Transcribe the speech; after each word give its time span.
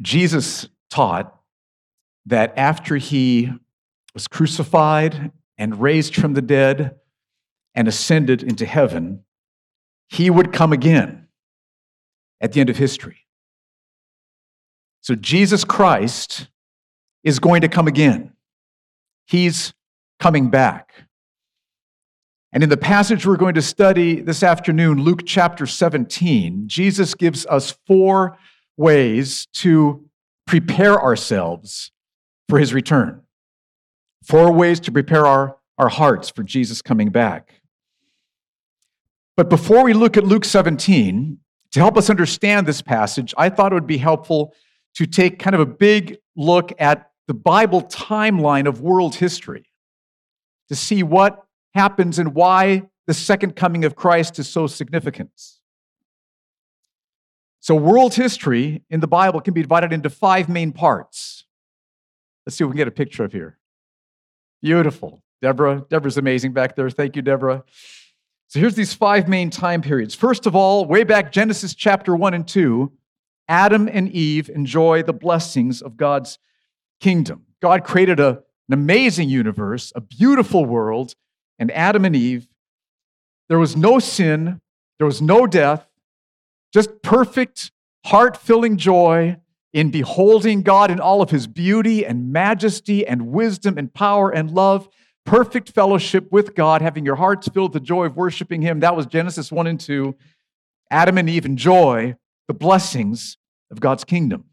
Jesus 0.00 0.68
taught 0.90 1.34
that 2.26 2.52
after 2.56 2.96
he 2.96 3.50
was 4.14 4.28
crucified 4.28 5.32
and 5.58 5.80
raised 5.80 6.14
from 6.14 6.34
the 6.34 6.42
dead 6.42 6.96
and 7.74 7.86
ascended 7.86 8.42
into 8.42 8.66
heaven, 8.66 9.24
he 10.08 10.30
would 10.30 10.52
come 10.52 10.72
again 10.72 11.28
at 12.40 12.52
the 12.52 12.60
end 12.60 12.70
of 12.70 12.76
history. 12.76 13.26
So 15.02 15.14
Jesus 15.14 15.64
Christ 15.64 16.48
is 17.22 17.38
going 17.38 17.60
to 17.62 17.68
come 17.68 17.86
again. 17.86 18.32
He's 19.26 19.72
coming 20.18 20.50
back. 20.50 20.92
And 22.52 22.62
in 22.62 22.68
the 22.68 22.76
passage 22.76 23.24
we're 23.24 23.36
going 23.36 23.54
to 23.54 23.62
study 23.62 24.20
this 24.20 24.42
afternoon, 24.42 25.02
Luke 25.02 25.22
chapter 25.24 25.66
17, 25.66 26.64
Jesus 26.66 27.14
gives 27.14 27.46
us 27.46 27.78
four 27.86 28.36
ways 28.76 29.46
to 29.54 30.08
prepare 30.46 31.00
ourselves 31.00 31.92
for 32.48 32.58
his 32.58 32.74
return. 32.74 33.22
Four 34.24 34.52
ways 34.52 34.80
to 34.80 34.92
prepare 34.92 35.26
our, 35.26 35.56
our 35.78 35.88
hearts 35.88 36.28
for 36.30 36.42
Jesus 36.42 36.82
coming 36.82 37.10
back. 37.10 37.60
But 39.36 39.48
before 39.48 39.84
we 39.84 39.92
look 39.92 40.16
at 40.16 40.24
Luke 40.24 40.44
17, 40.44 41.38
to 41.72 41.80
help 41.80 41.96
us 41.96 42.10
understand 42.10 42.66
this 42.66 42.82
passage, 42.82 43.32
I 43.38 43.48
thought 43.48 43.72
it 43.72 43.74
would 43.74 43.86
be 43.86 43.98
helpful 43.98 44.52
to 44.96 45.06
take 45.06 45.38
kind 45.38 45.54
of 45.54 45.60
a 45.60 45.66
big 45.66 46.18
look 46.36 46.72
at 46.78 47.10
the 47.28 47.34
Bible 47.34 47.82
timeline 47.82 48.66
of 48.66 48.80
world 48.80 49.14
history 49.14 49.66
to 50.68 50.74
see 50.74 51.02
what 51.02 51.44
happens 51.74 52.18
and 52.18 52.34
why 52.34 52.88
the 53.06 53.14
second 53.14 53.54
coming 53.54 53.84
of 53.84 53.94
Christ 53.94 54.38
is 54.38 54.48
so 54.48 54.66
significant. 54.66 55.30
So, 57.60 57.74
world 57.74 58.14
history 58.14 58.82
in 58.90 59.00
the 59.00 59.06
Bible 59.06 59.40
can 59.40 59.54
be 59.54 59.62
divided 59.62 59.92
into 59.92 60.10
five 60.10 60.48
main 60.48 60.72
parts. 60.72 61.44
Let's 62.44 62.56
see 62.56 62.64
if 62.64 62.68
we 62.68 62.72
can 62.72 62.78
get 62.78 62.88
a 62.88 62.92
picture 62.92 63.24
of 63.24 63.32
here. 63.32 63.58
Beautiful. 64.62 65.22
Deborah, 65.42 65.84
Deborah's 65.88 66.18
amazing 66.18 66.52
back 66.52 66.76
there. 66.76 66.90
Thank 66.90 67.16
you, 67.16 67.22
Deborah. 67.22 67.64
So 68.48 68.60
here's 68.60 68.74
these 68.74 68.92
five 68.92 69.28
main 69.28 69.50
time 69.50 69.82
periods. 69.82 70.14
First 70.14 70.46
of 70.46 70.56
all, 70.56 70.84
way 70.84 71.04
back 71.04 71.32
Genesis 71.32 71.74
chapter 71.74 72.16
1 72.16 72.34
and 72.34 72.48
2, 72.48 72.92
Adam 73.48 73.88
and 73.90 74.08
Eve 74.10 74.50
enjoy 74.50 75.02
the 75.02 75.12
blessings 75.12 75.82
of 75.82 75.96
God's 75.96 76.38
kingdom. 77.00 77.46
God 77.60 77.84
created 77.84 78.20
a, 78.20 78.28
an 78.68 78.72
amazing 78.72 79.28
universe, 79.28 79.92
a 79.94 80.00
beautiful 80.00 80.64
world, 80.64 81.14
and 81.58 81.70
Adam 81.72 82.04
and 82.04 82.16
Eve, 82.16 82.48
there 83.48 83.58
was 83.58 83.76
no 83.76 83.98
sin, 83.98 84.60
there 84.98 85.06
was 85.06 85.20
no 85.20 85.46
death, 85.46 85.89
just 86.72 87.02
perfect, 87.02 87.72
heart 88.06 88.36
filling 88.36 88.76
joy 88.76 89.36
in 89.72 89.90
beholding 89.90 90.62
God 90.62 90.90
in 90.90 91.00
all 91.00 91.22
of 91.22 91.30
his 91.30 91.46
beauty 91.46 92.04
and 92.04 92.32
majesty 92.32 93.06
and 93.06 93.28
wisdom 93.28 93.78
and 93.78 93.92
power 93.92 94.30
and 94.30 94.50
love. 94.50 94.88
Perfect 95.24 95.70
fellowship 95.70 96.32
with 96.32 96.54
God, 96.54 96.82
having 96.82 97.04
your 97.04 97.16
hearts 97.16 97.48
filled 97.48 97.74
with 97.74 97.82
the 97.82 97.86
joy 97.86 98.06
of 98.06 98.16
worshiping 98.16 98.62
him. 98.62 98.80
That 98.80 98.96
was 98.96 99.06
Genesis 99.06 99.52
1 99.52 99.66
and 99.66 99.78
2. 99.78 100.14
Adam 100.90 101.18
and 101.18 101.30
Eve 101.30 101.46
enjoy 101.46 102.16
the 102.48 102.54
blessings 102.54 103.36
of 103.70 103.80
God's 103.80 104.02
kingdom. 104.02 104.44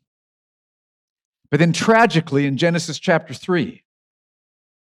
But 1.49 1.59
then, 1.59 1.73
tragically, 1.73 2.45
in 2.45 2.57
Genesis 2.57 2.99
chapter 2.99 3.33
3, 3.33 3.81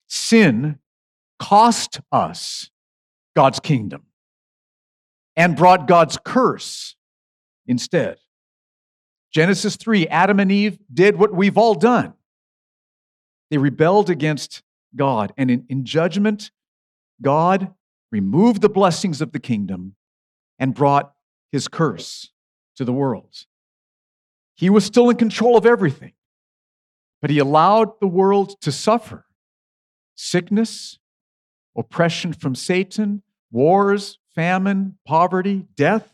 sin 0.08 0.78
cost 1.38 2.00
us 2.10 2.70
God's 3.36 3.60
kingdom 3.60 4.04
and 5.36 5.54
brought 5.56 5.86
God's 5.86 6.18
curse 6.24 6.96
instead. 7.68 8.16
Genesis 9.32 9.76
3 9.76 10.08
Adam 10.08 10.40
and 10.40 10.50
Eve 10.50 10.78
did 10.92 11.16
what 11.16 11.32
we've 11.32 11.58
all 11.58 11.74
done. 11.74 12.14
They 13.50 13.58
rebelled 13.58 14.10
against 14.10 14.62
God, 14.96 15.32
and 15.36 15.50
in, 15.50 15.66
in 15.68 15.84
judgment, 15.84 16.50
God 17.22 17.72
removed 18.10 18.62
the 18.62 18.68
blessings 18.68 19.20
of 19.20 19.32
the 19.32 19.38
kingdom 19.38 19.94
and 20.58 20.74
brought 20.74 21.12
his 21.52 21.68
curse 21.68 22.30
to 22.76 22.84
the 22.84 22.92
world. 22.92 23.44
He 24.56 24.70
was 24.70 24.84
still 24.84 25.08
in 25.10 25.16
control 25.16 25.56
of 25.56 25.66
everything, 25.66 26.14
but 27.20 27.30
he 27.30 27.38
allowed 27.38 28.00
the 28.00 28.06
world 28.06 28.60
to 28.62 28.72
suffer 28.72 29.24
sickness, 30.14 30.98
oppression 31.76 32.32
from 32.32 32.54
Satan, 32.54 33.22
wars, 33.52 34.18
famine, 34.34 34.98
poverty, 35.06 35.66
death. 35.76 36.12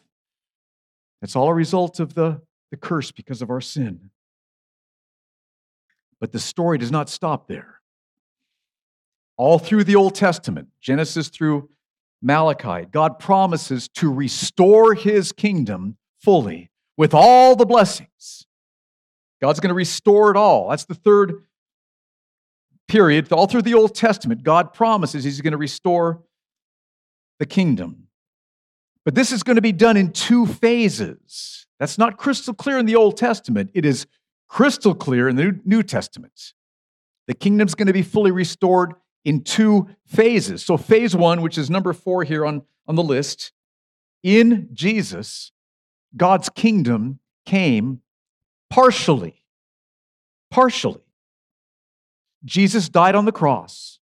That's 1.25 1.37
all 1.37 1.49
a 1.49 1.55
result 1.55 2.01
of 2.01 2.13
the, 2.13 2.43
the 2.71 2.77
curse 2.77 3.11
because 3.11 3.41
of 3.41 3.49
our 3.49 3.63
sin. 3.63 4.11
But 6.21 6.33
the 6.33 6.39
story 6.39 6.77
does 6.77 6.91
not 6.91 7.09
stop 7.09 7.49
there. 7.49 7.81
All 9.39 9.59
through 9.59 9.85
the 9.85 9.97
Old 9.97 10.15
Testament, 10.15 10.69
Genesis 10.83 11.29
through 11.29 11.71
Malachi, 12.21 12.87
God 12.91 13.19
promises 13.19 13.89
to 13.95 14.13
restore 14.13 14.93
his 14.93 15.33
kingdom 15.33 15.97
fully 16.21 16.71
with 16.99 17.15
all 17.15 17.57
the 17.57 17.65
blessings. 17.65 18.45
God's 19.41 19.61
going 19.61 19.71
to 19.71 19.75
restore 19.75 20.31
it 20.31 20.37
all. 20.37 20.69
That's 20.69 20.85
the 20.85 20.95
third 20.95 21.43
period. 22.87 23.33
All 23.33 23.47
through 23.47 23.63
the 23.63 23.73
Old 23.73 23.95
Testament, 23.95 24.43
God 24.43 24.75
promises 24.75 25.25
He's 25.25 25.41
going 25.41 25.53
to 25.53 25.57
restore 25.57 26.23
the 27.39 27.47
kingdom. 27.47 28.09
But 29.05 29.15
this 29.15 29.33
is 29.33 29.43
going 29.43 29.57
to 29.57 29.63
be 29.63 29.73
done 29.73 29.97
in 29.97 30.13
two 30.13 30.47
phases. 30.47 31.67
That's 31.79 31.99
not 31.99 32.17
crystal 32.17 32.55
clear 32.55 32.79
in 32.79 32.87
the 32.87 32.97
Old 32.97 33.17
Testament. 33.17 33.71
It 33.75 33.85
is 33.85 34.07
crystal 34.49 34.95
clear 34.95 35.29
in 35.29 35.37
the 35.37 35.61
New 35.65 35.83
Testament. 35.83 36.55
The 37.27 37.35
kingdom's 37.35 37.75
going 37.75 37.87
to 37.87 37.93
be 37.93 38.03
fully 38.03 38.31
restored 38.31 38.95
in 39.25 39.43
two 39.43 39.89
phases. 40.07 40.65
So, 40.65 40.77
phase 40.77 41.17
one, 41.17 41.43
which 41.43 41.59
is 41.59 41.71
number 41.71 41.93
four 41.93 42.25
here 42.25 42.45
on, 42.45 42.63
on 42.87 42.95
the 42.95 43.03
list, 43.03 43.53
in 44.23 44.69
Jesus, 44.73 45.53
God's 46.17 46.49
kingdom 46.49 47.21
came 47.47 48.01
partially. 48.71 49.43
Partially. 50.51 51.01
Jesus 52.45 52.89
died 52.89 53.15
on 53.15 53.25
the 53.25 53.33
cross, 53.33 53.94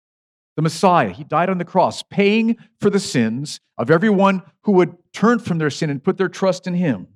the 0.55 0.61
Messiah. 0.61 1.09
He 1.09 1.23
died 1.23 1.49
on 1.49 1.57
the 1.57 1.65
cross, 1.65 2.03
paying 2.03 2.57
for 2.79 2.89
the 2.89 2.99
sins 2.99 3.59
of 3.77 3.89
everyone 3.89 4.43
who 4.63 4.73
would 4.73 4.95
turn 5.13 5.39
from 5.39 5.57
their 5.57 5.69
sin 5.69 5.89
and 5.89 6.03
put 6.03 6.17
their 6.17 6.29
trust 6.29 6.67
in 6.67 6.73
Him. 6.73 7.07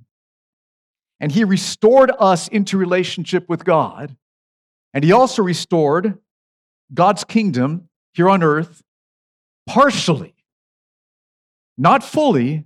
And 1.19 1.31
He 1.31 1.43
restored 1.43 2.11
us 2.19 2.47
into 2.47 2.77
relationship 2.77 3.47
with 3.49 3.65
God. 3.65 4.15
And 4.93 5.03
He 5.03 5.11
also 5.11 5.43
restored 5.43 6.17
God's 6.93 7.23
kingdom 7.23 7.89
here 8.13 8.29
on 8.29 8.43
earth 8.43 8.81
partially, 9.67 10.35
not 11.77 12.03
fully. 12.03 12.65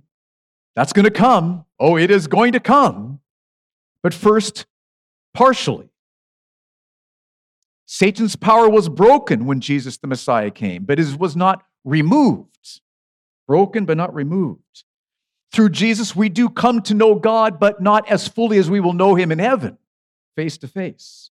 That's 0.76 0.92
going 0.92 1.04
to 1.04 1.10
come. 1.10 1.64
Oh, 1.78 1.96
it 1.96 2.10
is 2.10 2.26
going 2.26 2.52
to 2.52 2.60
come. 2.60 3.20
But 4.02 4.14
first, 4.14 4.66
partially. 5.34 5.89
Satan's 7.92 8.36
power 8.36 8.68
was 8.68 8.88
broken 8.88 9.46
when 9.46 9.60
Jesus 9.60 9.96
the 9.96 10.06
Messiah 10.06 10.52
came, 10.52 10.84
but 10.84 11.00
it 11.00 11.18
was 11.18 11.34
not 11.34 11.64
removed. 11.84 12.80
Broken, 13.48 13.84
but 13.84 13.96
not 13.96 14.14
removed. 14.14 14.84
Through 15.52 15.70
Jesus, 15.70 16.14
we 16.14 16.28
do 16.28 16.48
come 16.48 16.82
to 16.82 16.94
know 16.94 17.16
God, 17.16 17.58
but 17.58 17.82
not 17.82 18.08
as 18.08 18.28
fully 18.28 18.58
as 18.58 18.70
we 18.70 18.78
will 18.78 18.92
know 18.92 19.16
Him 19.16 19.32
in 19.32 19.40
heaven, 19.40 19.76
face 20.36 20.56
to 20.58 20.68
face. 20.68 21.30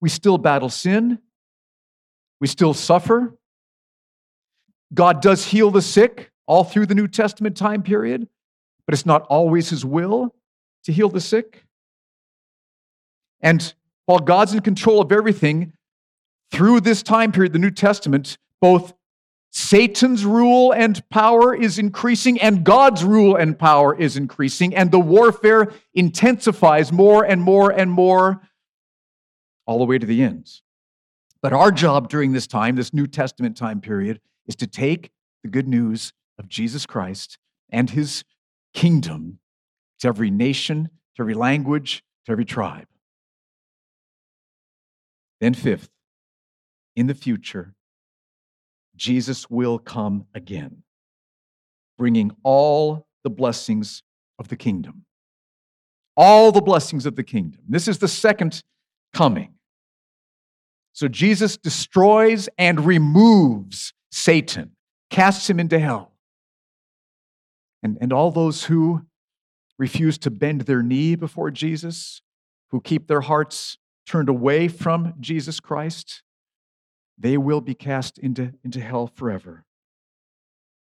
We 0.00 0.08
still 0.08 0.38
battle 0.38 0.68
sin, 0.68 1.18
we 2.40 2.46
still 2.46 2.72
suffer. 2.72 3.36
God 4.94 5.20
does 5.20 5.46
heal 5.46 5.72
the 5.72 5.82
sick 5.82 6.30
all 6.46 6.62
through 6.62 6.86
the 6.86 6.94
New 6.94 7.08
Testament 7.08 7.56
time 7.56 7.82
period, 7.82 8.28
but 8.86 8.94
it's 8.94 9.04
not 9.04 9.22
always 9.22 9.70
His 9.70 9.84
will 9.84 10.32
to 10.84 10.92
heal 10.92 11.08
the 11.08 11.20
sick. 11.20 11.64
And 13.40 13.74
while 14.08 14.20
God's 14.20 14.54
in 14.54 14.62
control 14.62 15.02
of 15.02 15.12
everything, 15.12 15.74
through 16.50 16.80
this 16.80 17.02
time 17.02 17.30
period, 17.30 17.52
the 17.52 17.58
New 17.58 17.70
Testament, 17.70 18.38
both 18.58 18.94
Satan's 19.50 20.24
rule 20.24 20.72
and 20.72 21.06
power 21.10 21.54
is 21.54 21.78
increasing, 21.78 22.40
and 22.40 22.64
God's 22.64 23.04
rule 23.04 23.36
and 23.36 23.58
power 23.58 23.94
is 23.94 24.16
increasing, 24.16 24.74
and 24.74 24.90
the 24.90 24.98
warfare 24.98 25.70
intensifies 25.92 26.90
more 26.90 27.22
and 27.22 27.42
more 27.42 27.70
and 27.70 27.90
more 27.90 28.40
all 29.66 29.78
the 29.78 29.84
way 29.84 29.98
to 29.98 30.06
the 30.06 30.22
end. 30.22 30.48
But 31.42 31.52
our 31.52 31.70
job 31.70 32.08
during 32.08 32.32
this 32.32 32.46
time, 32.46 32.76
this 32.76 32.94
New 32.94 33.06
Testament 33.06 33.58
time 33.58 33.82
period, 33.82 34.22
is 34.46 34.56
to 34.56 34.66
take 34.66 35.10
the 35.42 35.50
good 35.50 35.68
news 35.68 36.14
of 36.38 36.48
Jesus 36.48 36.86
Christ 36.86 37.36
and 37.68 37.90
his 37.90 38.24
kingdom 38.72 39.40
to 39.98 40.08
every 40.08 40.30
nation, 40.30 40.88
to 41.16 41.22
every 41.22 41.34
language, 41.34 42.02
to 42.24 42.32
every 42.32 42.46
tribe. 42.46 42.86
Then, 45.40 45.54
fifth, 45.54 45.90
in 46.96 47.06
the 47.06 47.14
future, 47.14 47.74
Jesus 48.96 49.48
will 49.48 49.78
come 49.78 50.26
again, 50.34 50.82
bringing 51.96 52.32
all 52.42 53.06
the 53.22 53.30
blessings 53.30 54.02
of 54.38 54.48
the 54.48 54.56
kingdom. 54.56 55.04
all 56.20 56.50
the 56.50 56.60
blessings 56.60 57.06
of 57.06 57.14
the 57.14 57.22
kingdom. 57.22 57.60
This 57.68 57.86
is 57.86 57.98
the 57.98 58.08
second 58.08 58.64
coming. 59.14 59.54
So 60.92 61.06
Jesus 61.06 61.56
destroys 61.56 62.48
and 62.58 62.84
removes 62.84 63.94
Satan, 64.10 64.72
casts 65.10 65.48
him 65.48 65.60
into 65.60 65.78
hell. 65.78 66.10
And, 67.84 67.98
and 68.00 68.12
all 68.12 68.32
those 68.32 68.64
who 68.64 69.02
refuse 69.78 70.18
to 70.18 70.30
bend 70.30 70.62
their 70.62 70.82
knee 70.82 71.14
before 71.14 71.52
Jesus, 71.52 72.20
who 72.70 72.80
keep 72.80 73.06
their 73.06 73.20
hearts 73.20 73.78
turned 74.08 74.28
away 74.30 74.68
from 74.68 75.12
Jesus 75.20 75.60
Christ, 75.60 76.22
they 77.18 77.36
will 77.36 77.60
be 77.60 77.74
cast 77.74 78.18
into, 78.18 78.54
into 78.64 78.80
hell 78.80 79.06
forever. 79.06 79.64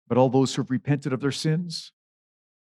But 0.09 0.17
all 0.17 0.31
those 0.31 0.55
who 0.55 0.63
have 0.63 0.71
repented 0.71 1.13
of 1.13 1.21
their 1.21 1.31
sins, 1.31 1.93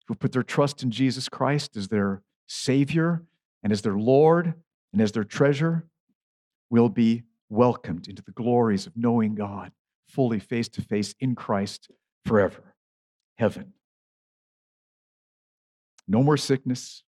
who 0.07 0.16
put 0.16 0.34
their 0.34 0.44
trust 0.44 0.84
in 0.84 0.92
Jesus 0.92 1.30
Christ 1.30 1.78
as 1.78 1.88
their 1.88 2.22
Savior 2.45 3.24
and 3.63 3.72
as 3.72 3.84
their 3.84 3.98
Lord 3.98 4.54
and 4.92 5.01
as 5.01 5.13
their 5.13 5.24
treasure, 5.24 5.88
will 6.69 6.90
be 6.90 7.24
welcomed 7.50 8.10
into 8.10 8.22
the 8.22 8.31
glories 8.31 8.86
of 8.86 8.98
knowing 8.98 9.36
God 9.36 9.72
fully 10.10 10.40
face 10.40 10.68
to 10.69 10.81
face 10.81 11.16
in 11.19 11.36
Christ 11.36 11.90
forever. 12.25 12.75
Heaven. 13.38 13.74
No 16.06 16.22
more 16.22 16.38
sickness, 16.38 17.04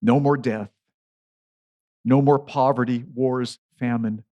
no 0.00 0.20
more 0.20 0.36
death, 0.36 0.70
no 2.04 2.22
more 2.22 2.38
poverty, 2.38 3.04
wars, 3.14 3.58
famine. 3.78 4.24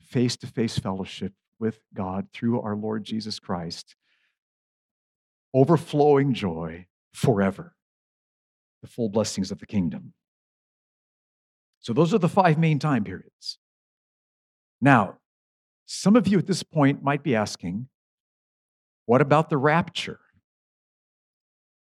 Face 0.00 0.36
to 0.38 0.46
face 0.46 0.78
fellowship 0.78 1.32
with 1.58 1.80
God 1.94 2.28
through 2.32 2.60
our 2.60 2.74
Lord 2.74 3.04
Jesus 3.04 3.38
Christ. 3.38 3.94
Overflowing 5.54 6.34
joy 6.34 6.86
forever. 7.12 7.74
The 8.82 8.88
full 8.88 9.08
blessings 9.08 9.50
of 9.50 9.58
the 9.58 9.66
kingdom. 9.66 10.14
So, 11.80 11.92
those 11.92 12.12
are 12.12 12.18
the 12.18 12.28
five 12.28 12.58
main 12.58 12.78
time 12.78 13.04
periods. 13.04 13.58
Now, 14.80 15.18
some 15.86 16.16
of 16.16 16.26
you 16.26 16.38
at 16.38 16.46
this 16.46 16.62
point 16.62 17.02
might 17.02 17.22
be 17.22 17.34
asking, 17.34 17.88
what 19.06 19.20
about 19.20 19.50
the 19.50 19.56
rapture? 19.56 20.20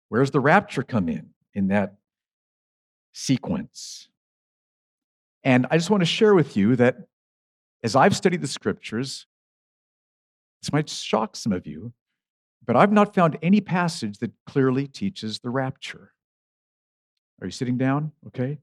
Where's 0.08 0.30
the 0.30 0.40
rapture 0.40 0.82
come 0.82 1.08
in 1.08 1.30
in 1.54 1.68
that 1.68 1.96
sequence? 3.12 4.08
And 5.44 5.66
I 5.70 5.76
just 5.76 5.90
want 5.90 6.00
to 6.00 6.06
share 6.06 6.34
with 6.34 6.56
you 6.56 6.74
that 6.76 6.96
as 7.82 7.94
I've 7.94 8.16
studied 8.16 8.40
the 8.40 8.48
scriptures, 8.48 9.26
this 10.62 10.72
might 10.72 10.88
shock 10.88 11.36
some 11.36 11.52
of 11.52 11.66
you, 11.66 11.92
but 12.66 12.76
I've 12.76 12.92
not 12.92 13.14
found 13.14 13.36
any 13.42 13.60
passage 13.60 14.18
that 14.18 14.32
clearly 14.46 14.86
teaches 14.86 15.38
the 15.40 15.50
rapture. 15.50 16.12
Are 17.40 17.46
you 17.46 17.50
sitting 17.50 17.76
down? 17.76 18.12
Okay. 18.26 18.58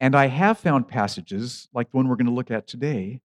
And 0.00 0.16
I 0.16 0.26
have 0.26 0.58
found 0.58 0.88
passages 0.88 1.68
like 1.72 1.90
the 1.90 1.98
one 1.98 2.08
we're 2.08 2.16
going 2.16 2.26
to 2.26 2.32
look 2.32 2.50
at 2.50 2.66
today, 2.66 3.20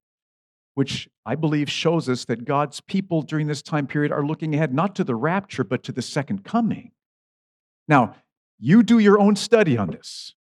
which 0.76 1.10
I 1.26 1.36
believe 1.36 1.72
shows 1.72 2.08
us 2.10 2.26
that 2.26 2.46
God's 2.46 2.82
people 2.82 3.24
during 3.24 3.48
this 3.48 3.64
time 3.64 3.88
period 3.88 4.12
are 4.12 4.26
looking 4.26 4.54
ahead 4.54 4.74
not 4.74 4.94
to 4.96 5.04
the 5.04 5.16
rapture, 5.16 5.64
but 5.64 5.84
to 5.84 5.92
the 5.92 6.02
second 6.04 6.44
coming. 6.44 6.92
Now, 7.88 8.16
you 8.60 8.84
do 8.84 9.00
your 9.00 9.20
own 9.20 9.36
study 9.36 9.78
on 9.78 9.90
this. 9.90 10.36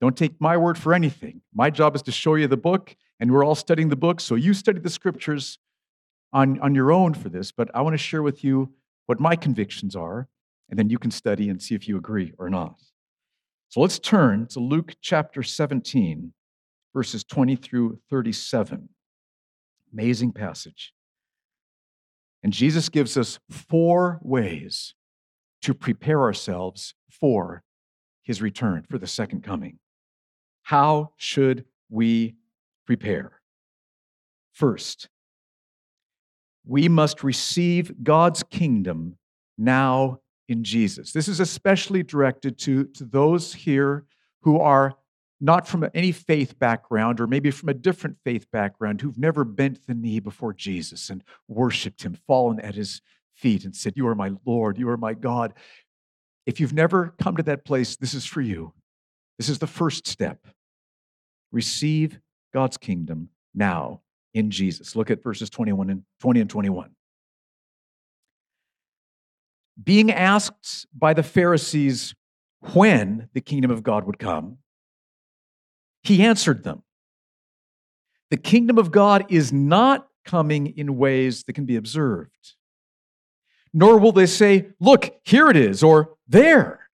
Don't 0.00 0.16
take 0.16 0.40
my 0.40 0.56
word 0.56 0.78
for 0.78 0.94
anything. 0.94 1.42
My 1.54 1.68
job 1.68 1.94
is 1.94 2.02
to 2.02 2.12
show 2.12 2.34
you 2.34 2.46
the 2.46 2.56
book, 2.56 2.96
and 3.18 3.30
we're 3.30 3.44
all 3.44 3.54
studying 3.54 3.90
the 3.90 3.96
book, 3.96 4.20
so 4.20 4.34
you 4.34 4.54
study 4.54 4.80
the 4.80 4.88
scriptures 4.88 5.58
on, 6.32 6.58
on 6.60 6.74
your 6.74 6.90
own 6.90 7.12
for 7.12 7.28
this. 7.28 7.52
But 7.52 7.70
I 7.74 7.82
want 7.82 7.94
to 7.94 7.98
share 7.98 8.22
with 8.22 8.42
you 8.42 8.72
what 9.06 9.20
my 9.20 9.36
convictions 9.36 9.94
are, 9.94 10.28
and 10.70 10.78
then 10.78 10.88
you 10.88 10.98
can 10.98 11.10
study 11.10 11.48
and 11.50 11.60
see 11.60 11.74
if 11.74 11.86
you 11.86 11.98
agree 11.98 12.32
or 12.38 12.48
not. 12.48 12.80
So 13.68 13.80
let's 13.80 13.98
turn 13.98 14.46
to 14.48 14.60
Luke 14.60 14.94
chapter 15.02 15.42
17, 15.42 16.32
verses 16.94 17.22
20 17.24 17.56
through 17.56 17.98
37. 18.08 18.88
Amazing 19.92 20.32
passage. 20.32 20.94
And 22.42 22.52
Jesus 22.52 22.88
gives 22.88 23.18
us 23.18 23.38
four 23.50 24.18
ways 24.22 24.94
to 25.62 25.74
prepare 25.74 26.20
ourselves 26.22 26.94
for 27.10 27.62
his 28.22 28.40
return, 28.40 28.86
for 28.88 28.96
the 28.96 29.06
second 29.06 29.42
coming. 29.42 29.79
How 30.62 31.12
should 31.16 31.64
we 31.88 32.36
prepare? 32.86 33.40
First, 34.52 35.08
we 36.64 36.88
must 36.88 37.24
receive 37.24 38.02
God's 38.02 38.42
kingdom 38.42 39.16
now 39.56 40.20
in 40.48 40.64
Jesus. 40.64 41.12
This 41.12 41.28
is 41.28 41.40
especially 41.40 42.02
directed 42.02 42.58
to, 42.58 42.84
to 42.84 43.04
those 43.04 43.54
here 43.54 44.04
who 44.42 44.60
are 44.60 44.94
not 45.40 45.66
from 45.66 45.88
any 45.94 46.12
faith 46.12 46.58
background 46.58 47.20
or 47.20 47.26
maybe 47.26 47.50
from 47.50 47.70
a 47.70 47.74
different 47.74 48.16
faith 48.24 48.50
background 48.50 49.00
who've 49.00 49.18
never 49.18 49.44
bent 49.44 49.86
the 49.86 49.94
knee 49.94 50.20
before 50.20 50.52
Jesus 50.52 51.08
and 51.08 51.24
worshiped 51.48 52.02
him, 52.02 52.18
fallen 52.26 52.60
at 52.60 52.74
his 52.74 53.00
feet 53.34 53.64
and 53.64 53.74
said, 53.74 53.94
You 53.96 54.06
are 54.08 54.14
my 54.14 54.32
Lord, 54.44 54.78
you 54.78 54.88
are 54.90 54.98
my 54.98 55.14
God. 55.14 55.54
If 56.46 56.60
you've 56.60 56.72
never 56.72 57.14
come 57.20 57.36
to 57.36 57.42
that 57.44 57.64
place, 57.64 57.96
this 57.96 58.12
is 58.12 58.26
for 58.26 58.40
you. 58.40 58.74
This 59.40 59.48
is 59.48 59.58
the 59.58 59.66
first 59.66 60.06
step. 60.06 60.46
Receive 61.50 62.20
God's 62.52 62.76
kingdom 62.76 63.30
now 63.54 64.02
in 64.34 64.50
Jesus. 64.50 64.94
Look 64.94 65.10
at 65.10 65.22
verses 65.22 65.48
21 65.48 65.88
and 65.88 66.02
20 66.20 66.42
and 66.42 66.50
21. 66.50 66.90
Being 69.82 70.12
asked 70.12 70.86
by 70.94 71.14
the 71.14 71.22
Pharisees 71.22 72.14
when 72.74 73.30
the 73.32 73.40
kingdom 73.40 73.70
of 73.70 73.82
God 73.82 74.04
would 74.04 74.18
come, 74.18 74.58
he 76.02 76.22
answered 76.22 76.62
them 76.62 76.82
The 78.28 78.36
kingdom 78.36 78.76
of 78.76 78.90
God 78.90 79.24
is 79.30 79.54
not 79.54 80.06
coming 80.26 80.66
in 80.76 80.98
ways 80.98 81.44
that 81.44 81.54
can 81.54 81.64
be 81.64 81.76
observed 81.76 82.56
nor 83.72 83.98
will 83.98 84.12
they 84.12 84.26
say, 84.26 84.68
Look, 84.80 85.14
here 85.24 85.48
it 85.48 85.56
is, 85.56 85.82
or 85.82 86.16
there. 86.28 86.90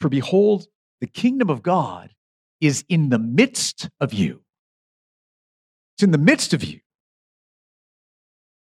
For 0.00 0.08
behold, 0.08 0.66
the 1.02 1.08
kingdom 1.08 1.50
of 1.50 1.64
God 1.64 2.14
is 2.60 2.84
in 2.88 3.08
the 3.08 3.18
midst 3.18 3.90
of 4.00 4.14
you. 4.14 4.42
It's 5.96 6.04
in 6.04 6.12
the 6.12 6.16
midst 6.16 6.54
of 6.54 6.62
you. 6.62 6.78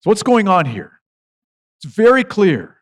So, 0.00 0.10
what's 0.10 0.22
going 0.22 0.48
on 0.48 0.64
here? 0.64 1.02
It's 1.76 1.94
very 1.94 2.24
clear 2.24 2.78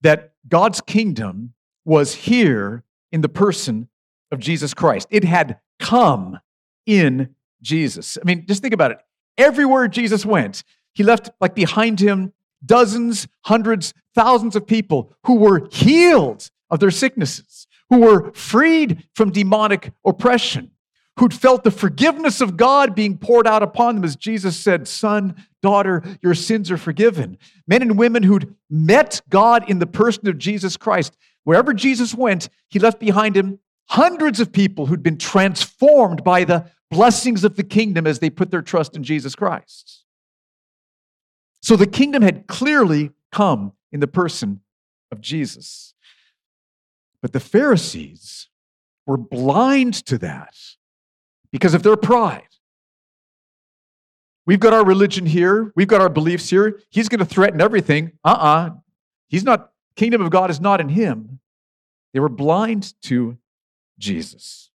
that 0.00 0.32
God's 0.48 0.80
kingdom 0.80 1.52
was 1.84 2.14
here 2.14 2.84
in 3.12 3.20
the 3.20 3.28
person 3.28 3.90
of 4.32 4.38
Jesus 4.38 4.72
Christ. 4.72 5.08
It 5.10 5.24
had 5.24 5.58
come 5.78 6.40
in 6.86 7.34
Jesus. 7.60 8.16
I 8.16 8.24
mean, 8.24 8.46
just 8.46 8.62
think 8.62 8.72
about 8.72 8.92
it. 8.92 8.98
Everywhere 9.36 9.88
Jesus 9.88 10.24
went, 10.24 10.64
he 10.94 11.02
left 11.02 11.28
like 11.38 11.54
behind 11.54 12.00
him 12.00 12.32
dozens, 12.64 13.28
hundreds, 13.42 13.92
thousands 14.14 14.56
of 14.56 14.66
people 14.66 15.12
who 15.24 15.34
were 15.34 15.68
healed 15.70 16.50
of 16.70 16.80
their 16.80 16.90
sicknesses, 16.90 17.66
who 17.90 17.98
were 18.00 18.32
freed 18.32 19.04
from 19.14 19.30
demonic 19.30 19.92
oppression, 20.04 20.70
who'd 21.18 21.34
felt 21.34 21.64
the 21.64 21.70
forgiveness 21.70 22.40
of 22.40 22.56
God 22.56 22.94
being 22.94 23.18
poured 23.18 23.46
out 23.46 23.62
upon 23.62 23.94
them, 23.94 24.04
as 24.04 24.16
Jesus 24.16 24.56
said, 24.56 24.86
Son, 24.86 25.34
daughter, 25.62 26.02
your 26.22 26.34
sins 26.34 26.70
are 26.70 26.76
forgiven. 26.76 27.38
Men 27.66 27.82
and 27.82 27.98
women 27.98 28.22
who'd 28.22 28.54
met 28.70 29.20
God 29.28 29.68
in 29.68 29.78
the 29.78 29.86
person 29.86 30.28
of 30.28 30.38
Jesus 30.38 30.76
Christ. 30.76 31.16
Wherever 31.44 31.72
Jesus 31.72 32.14
went, 32.14 32.48
he 32.68 32.78
left 32.78 33.00
behind 33.00 33.36
him 33.36 33.58
hundreds 33.88 34.38
of 34.38 34.52
people 34.52 34.86
who'd 34.86 35.02
been 35.02 35.16
transformed 35.16 36.22
by 36.22 36.44
the 36.44 36.70
blessings 36.90 37.42
of 37.44 37.56
the 37.56 37.62
kingdom 37.62 38.06
as 38.06 38.18
they 38.18 38.30
put 38.30 38.50
their 38.50 38.62
trust 38.62 38.94
in 38.94 39.02
Jesus 39.02 39.34
Christ. 39.34 40.04
So 41.62 41.76
the 41.76 41.86
kingdom 41.86 42.22
had 42.22 42.46
clearly 42.46 43.10
come 43.32 43.72
in 43.92 44.00
the 44.00 44.06
person 44.06 44.60
of 45.10 45.20
Jesus. 45.20 45.94
But 47.22 47.32
the 47.32 47.40
Pharisees 47.40 48.48
were 49.06 49.16
blind 49.16 49.94
to 50.06 50.18
that 50.18 50.54
because 51.50 51.74
of 51.74 51.82
their 51.82 51.96
pride. 51.96 52.42
We've 54.46 54.60
got 54.60 54.72
our 54.72 54.84
religion 54.84 55.26
here, 55.26 55.72
we've 55.76 55.88
got 55.88 56.00
our 56.00 56.08
beliefs 56.08 56.48
here. 56.48 56.80
He's 56.90 57.08
going 57.08 57.18
to 57.18 57.26
threaten 57.26 57.60
everything. 57.60 58.12
Uh 58.24 58.28
uh-uh. 58.28 58.46
uh. 58.46 58.70
He's 59.28 59.44
not, 59.44 59.72
kingdom 59.94 60.22
of 60.22 60.30
God 60.30 60.50
is 60.50 60.60
not 60.60 60.80
in 60.80 60.88
him. 60.88 61.40
They 62.14 62.20
were 62.20 62.30
blind 62.30 62.94
to 63.02 63.36
Jesus. 63.98 64.70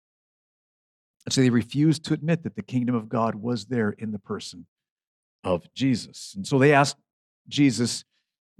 And 1.24 1.32
so 1.32 1.40
they 1.40 1.50
refused 1.50 2.04
to 2.06 2.14
admit 2.14 2.42
that 2.42 2.56
the 2.56 2.62
kingdom 2.62 2.94
of 2.94 3.08
God 3.08 3.36
was 3.36 3.66
there 3.66 3.90
in 3.90 4.10
the 4.10 4.18
person 4.18 4.66
of 5.44 5.72
Jesus. 5.74 6.32
And 6.34 6.46
so 6.46 6.58
they 6.58 6.72
asked 6.72 6.96
Jesus, 7.48 8.04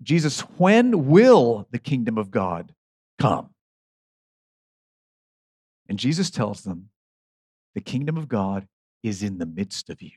Jesus, 0.03 0.41
when 0.59 1.07
will 1.07 1.67
the 1.73 1.79
kingdom 1.79 2.19
of 2.19 2.31
God 2.31 2.73
come? 3.19 3.51
And 5.91 5.99
Jesus 5.99 6.31
tells 6.31 6.63
them, 6.63 6.89
the 7.75 7.81
kingdom 7.81 8.17
of 8.17 8.29
God 8.29 8.69
is 9.03 9.25
in 9.25 9.39
the 9.39 9.45
midst 9.45 9.91
of 9.91 10.01
you. 10.01 10.13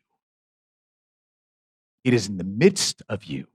It 2.04 2.14
is 2.14 2.30
in 2.30 2.38
the 2.38 2.44
midst 2.44 3.02
of 3.10 3.24
you. 3.24 3.48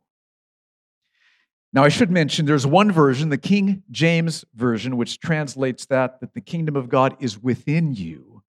Now, 1.72 1.84
I 1.84 1.90
should 1.90 2.10
mention 2.10 2.44
there's 2.44 2.66
one 2.66 2.90
version, 2.90 3.28
the 3.28 3.38
King 3.38 3.84
James 3.92 4.44
Version, 4.52 4.96
which 4.96 5.20
translates 5.20 5.87
that, 5.87 6.18
that 6.20 6.34
the 6.34 6.40
kingdom 6.40 6.75
of 6.75 6.88
God 6.88 7.16
is 7.20 7.40
within 7.40 7.94
you. 7.94 8.42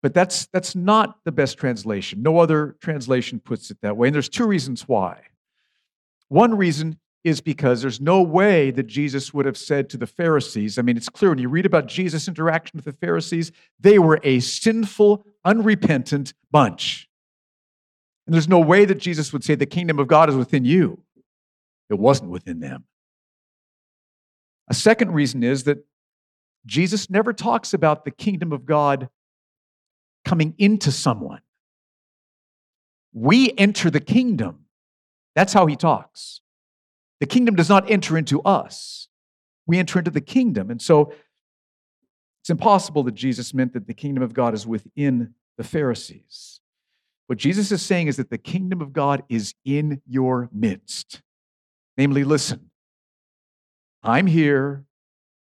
But 0.00 0.14
that's, 0.14 0.46
that's 0.52 0.76
not 0.76 1.16
the 1.24 1.32
best 1.32 1.58
translation. 1.58 2.22
No 2.22 2.38
other 2.38 2.76
translation 2.80 3.40
puts 3.40 3.72
it 3.72 3.78
that 3.82 3.96
way. 3.96 4.08
And 4.08 4.14
there's 4.14 4.28
two 4.28 4.46
reasons 4.46 4.86
why. 4.86 5.22
One 6.28 6.56
reason 6.56 7.00
is 7.22 7.40
because 7.40 7.82
there's 7.82 8.00
no 8.00 8.22
way 8.22 8.70
that 8.70 8.86
Jesus 8.86 9.34
would 9.34 9.44
have 9.44 9.56
said 9.56 9.90
to 9.90 9.96
the 9.96 10.06
Pharisees, 10.06 10.78
I 10.78 10.82
mean, 10.82 10.96
it's 10.96 11.08
clear 11.08 11.30
when 11.30 11.38
you 11.38 11.48
read 11.48 11.66
about 11.66 11.86
Jesus' 11.86 12.28
interaction 12.28 12.78
with 12.78 12.86
the 12.86 12.92
Pharisees, 12.92 13.52
they 13.78 13.98
were 13.98 14.20
a 14.22 14.40
sinful, 14.40 15.24
unrepentant 15.44 16.32
bunch. 16.50 17.08
And 18.26 18.34
there's 18.34 18.48
no 18.48 18.60
way 18.60 18.84
that 18.84 18.98
Jesus 18.98 19.32
would 19.32 19.44
say, 19.44 19.54
The 19.54 19.66
kingdom 19.66 19.98
of 19.98 20.06
God 20.06 20.28
is 20.28 20.36
within 20.36 20.64
you. 20.64 21.02
It 21.90 21.98
wasn't 21.98 22.30
within 22.30 22.60
them. 22.60 22.84
A 24.68 24.74
second 24.74 25.12
reason 25.12 25.42
is 25.42 25.64
that 25.64 25.84
Jesus 26.64 27.10
never 27.10 27.32
talks 27.32 27.74
about 27.74 28.04
the 28.04 28.10
kingdom 28.10 28.52
of 28.52 28.64
God 28.64 29.08
coming 30.24 30.54
into 30.58 30.92
someone. 30.92 31.40
We 33.12 33.52
enter 33.58 33.90
the 33.90 34.00
kingdom. 34.00 34.66
That's 35.34 35.52
how 35.52 35.66
he 35.66 35.74
talks. 35.74 36.40
The 37.20 37.26
kingdom 37.26 37.54
does 37.54 37.68
not 37.68 37.90
enter 37.90 38.16
into 38.16 38.40
us, 38.42 39.08
we 39.66 39.78
enter 39.78 39.98
into 39.98 40.10
the 40.10 40.20
kingdom. 40.20 40.70
And 40.70 40.80
so 40.80 41.12
it's 42.42 42.50
impossible 42.50 43.02
that 43.04 43.14
Jesus 43.14 43.52
meant 43.52 43.74
that 43.74 43.86
the 43.86 43.94
kingdom 43.94 44.22
of 44.22 44.32
God 44.32 44.54
is 44.54 44.66
within 44.66 45.34
the 45.58 45.64
Pharisees. 45.64 46.60
What 47.26 47.38
Jesus 47.38 47.70
is 47.70 47.82
saying 47.82 48.08
is 48.08 48.16
that 48.16 48.30
the 48.30 48.38
kingdom 48.38 48.80
of 48.80 48.92
God 48.92 49.22
is 49.28 49.54
in 49.64 50.00
your 50.06 50.48
midst. 50.52 51.22
Namely, 51.96 52.24
listen, 52.24 52.70
I'm 54.02 54.26
here, 54.26 54.86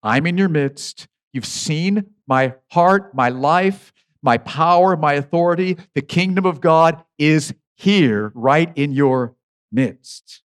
I'm 0.03 0.27
in 0.27 0.39
your 0.39 0.49
midst. 0.49 1.09
You've 1.33 1.45
seen 1.45 2.15
my 2.29 2.55
heart, 2.71 3.15
my 3.15 3.29
life, 3.29 3.93
my 4.23 4.39
power, 4.39 4.97
my 4.97 5.15
authority. 5.15 5.77
The 5.95 6.03
kingdom 6.03 6.47
of 6.47 6.61
God 6.61 7.03
is 7.19 7.53
here, 7.75 8.31
right 8.35 8.73
in 8.77 8.93
your 8.93 9.35
midst. 9.73 10.44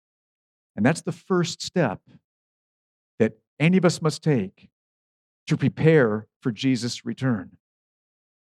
And 0.75 0.85
that's 0.85 1.01
the 1.01 1.11
first 1.11 1.61
step 1.61 2.01
that 3.19 3.33
any 3.59 3.77
of 3.77 3.85
us 3.85 4.01
must 4.01 4.23
take 4.23 4.69
to 5.47 5.57
prepare 5.57 6.27
for 6.41 6.51
Jesus' 6.51 7.05
return 7.05 7.57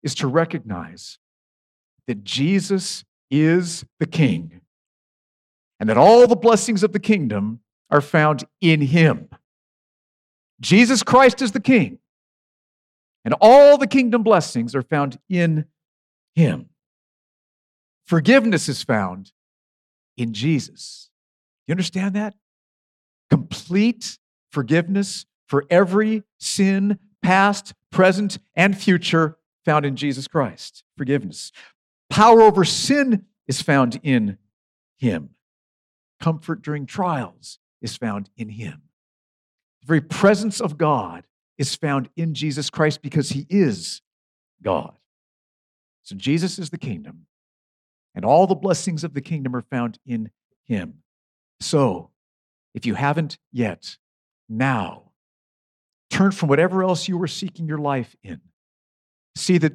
is 0.04 0.16
to 0.16 0.28
recognize 0.28 1.20
that 2.08 2.24
Jesus 2.24 3.04
is 3.32 3.86
the 4.00 4.06
king 4.06 4.62
and 5.80 5.90
that 5.90 5.98
all 5.98 6.28
the 6.28 6.36
blessings 6.36 6.84
of 6.84 6.94
the 6.94 7.00
kingdom 7.00 7.60
are 7.90 8.02
found 8.02 8.44
in 8.62 8.82
him. 8.82 9.30
Jesus 10.62 11.04
Christ 11.04 11.42
is 11.42 11.52
the 11.52 11.60
king, 11.60 12.00
and 13.26 13.36
all 13.42 13.78
the 13.78 13.88
kingdom 13.88 14.24
blessings 14.24 14.74
are 14.74 14.82
found 14.82 15.20
in 15.30 15.66
him. 16.34 16.70
Forgiveness 18.06 18.70
is 18.70 18.84
found 18.84 19.32
in 20.16 20.34
Jesus. 20.34 21.10
You 21.68 21.74
understand 21.74 22.16
that? 22.16 22.36
Complete 23.30 24.18
forgiveness 24.52 25.26
for 25.48 25.66
every 25.70 26.24
sin, 26.40 27.00
past, 27.22 27.74
present, 27.92 28.38
and 28.56 28.78
future, 28.78 29.38
found 29.64 29.86
in 29.86 29.96
Jesus 29.96 30.28
Christ. 30.28 30.84
Forgiveness. 30.98 31.52
Power 32.10 32.42
over 32.42 32.64
sin 32.64 33.26
is 33.48 33.62
found 33.62 34.00
in 34.04 34.38
Him. 34.98 35.32
Comfort 36.20 36.62
during 36.62 36.86
trials 36.86 37.60
is 37.82 37.98
found 37.98 38.30
in 38.38 38.50
Him. 38.50 38.84
The 39.82 39.88
very 39.88 40.02
presence 40.02 40.62
of 40.62 40.78
God 40.78 41.26
is 41.58 41.76
found 41.76 42.10
in 42.16 42.34
Jesus 42.34 42.70
Christ 42.70 43.02
because 43.02 43.30
He 43.30 43.46
is 43.50 44.02
God. 44.62 44.98
So 46.04 46.16
Jesus 46.16 46.60
is 46.60 46.70
the 46.70 46.78
kingdom, 46.78 47.26
and 48.14 48.24
all 48.24 48.46
the 48.46 48.56
blessings 48.56 49.04
of 49.04 49.14
the 49.14 49.22
kingdom 49.22 49.56
are 49.56 49.64
found 49.64 49.98
in 50.06 50.30
Him. 50.66 51.02
So, 51.60 52.12
if 52.74 52.86
you 52.86 52.96
haven't 52.96 53.38
yet, 53.52 53.98
now 54.50 55.12
turn 56.10 56.32
from 56.32 56.50
whatever 56.50 56.84
else 56.84 57.08
you 57.08 57.18
were 57.18 57.28
seeking 57.28 57.68
your 57.68 57.78
life 57.78 58.16
in. 58.24 58.42
See 59.36 59.58
that 59.58 59.74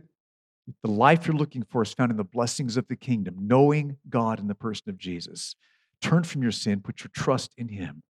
the 0.82 0.90
life 0.90 1.26
you're 1.26 1.36
looking 1.36 1.62
for 1.62 1.82
is 1.82 1.92
found 1.92 2.10
in 2.10 2.16
the 2.16 2.24
blessings 2.24 2.76
of 2.76 2.86
the 2.88 2.96
kingdom, 2.96 3.36
knowing 3.40 3.96
God 4.08 4.38
in 4.38 4.46
the 4.46 4.54
person 4.54 4.88
of 4.90 4.98
Jesus. 4.98 5.56
Turn 6.00 6.22
from 6.22 6.42
your 6.42 6.52
sin, 6.52 6.80
put 6.80 7.00
your 7.00 7.10
trust 7.12 7.52
in 7.56 7.68
Him. 7.68 8.02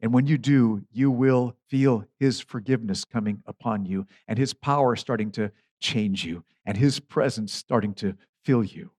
And 0.00 0.12
when 0.12 0.26
you 0.26 0.36
do, 0.36 0.82
you 0.92 1.10
will 1.10 1.56
feel 1.70 2.04
His 2.18 2.40
forgiveness 2.40 3.04
coming 3.04 3.42
upon 3.46 3.86
you 3.86 4.06
and 4.28 4.38
His 4.38 4.52
power 4.52 4.96
starting 4.96 5.30
to 5.32 5.50
change 5.80 6.24
you 6.24 6.44
and 6.66 6.76
His 6.76 7.00
presence 7.00 7.52
starting 7.52 7.94
to 7.94 8.16
fill 8.44 8.64
you. 8.64 8.90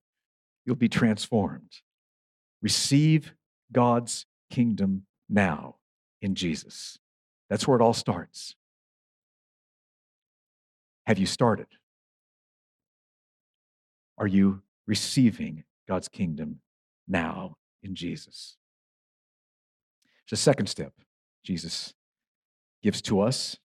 You'll 0.65 0.75
be 0.75 0.89
transformed. 0.89 1.81
Receive 2.61 3.33
God's 3.71 4.25
kingdom 4.49 5.05
now 5.29 5.75
in 6.21 6.35
Jesus. 6.35 6.99
That's 7.49 7.67
where 7.67 7.77
it 7.77 7.83
all 7.83 7.93
starts. 7.93 8.55
Have 11.05 11.17
you 11.17 11.25
started? 11.25 11.67
Are 14.17 14.27
you 14.27 14.61
receiving 14.85 15.63
God's 15.87 16.07
kingdom 16.07 16.59
now 17.07 17.57
in 17.83 17.95
Jesus? 17.95 18.57
A 20.31 20.35
second 20.35 20.67
step 20.67 20.91
Jesus 21.43 21.93
gives 22.83 23.01
to 23.03 23.21
us. 23.21 23.57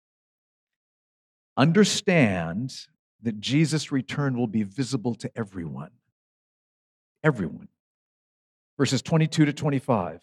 Understand 1.57 2.87
that 3.21 3.41
Jesus' 3.41 3.91
return 3.91 4.39
will 4.39 4.47
be 4.47 4.63
visible 4.63 5.17
to 5.17 5.31
everyone. 5.35 5.91
Everyone 7.25 7.69
verses 8.79 9.03
22 9.03 9.47
to 9.47 9.53
25. 9.53 10.23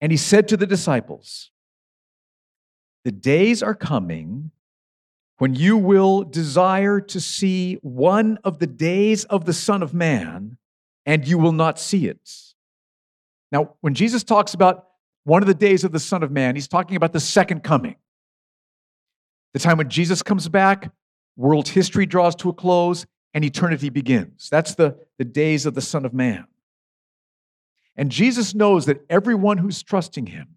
And 0.00 0.12
he 0.12 0.18
said 0.18 0.48
to 0.48 0.56
the 0.56 0.66
disciples, 0.66 1.50
The 3.04 3.12
days 3.12 3.62
are 3.62 3.74
coming 3.74 4.50
when 5.38 5.54
you 5.54 5.76
will 5.76 6.22
desire 6.22 7.00
to 7.00 7.20
see 7.20 7.74
one 7.82 8.38
of 8.44 8.58
the 8.58 8.66
days 8.66 9.24
of 9.24 9.44
the 9.44 9.52
Son 9.52 9.82
of 9.82 9.92
Man, 9.92 10.58
and 11.06 11.26
you 11.26 11.38
will 11.38 11.52
not 11.52 11.78
see 11.78 12.06
it. 12.06 12.30
Now, 13.50 13.74
when 13.80 13.94
Jesus 13.94 14.22
talks 14.24 14.54
about 14.54 14.86
one 15.24 15.42
of 15.42 15.46
the 15.46 15.54
days 15.54 15.84
of 15.84 15.92
the 15.92 16.00
Son 16.00 16.22
of 16.22 16.30
Man, 16.30 16.54
he's 16.54 16.68
talking 16.68 16.96
about 16.96 17.12
the 17.12 17.20
second 17.20 17.62
coming. 17.62 17.96
The 19.54 19.60
time 19.60 19.78
when 19.78 19.88
Jesus 19.88 20.22
comes 20.22 20.48
back, 20.48 20.90
world 21.36 21.68
history 21.68 22.06
draws 22.06 22.34
to 22.36 22.48
a 22.48 22.52
close, 22.52 23.06
and 23.34 23.44
eternity 23.44 23.90
begins. 23.90 24.48
That's 24.48 24.74
the, 24.74 24.96
the 25.18 25.24
days 25.24 25.66
of 25.66 25.74
the 25.74 25.82
Son 25.82 26.04
of 26.04 26.14
Man. 26.14 26.46
And 27.96 28.10
Jesus 28.10 28.54
knows 28.54 28.86
that 28.86 29.04
everyone 29.10 29.58
who's 29.58 29.82
trusting 29.82 30.26
him, 30.26 30.56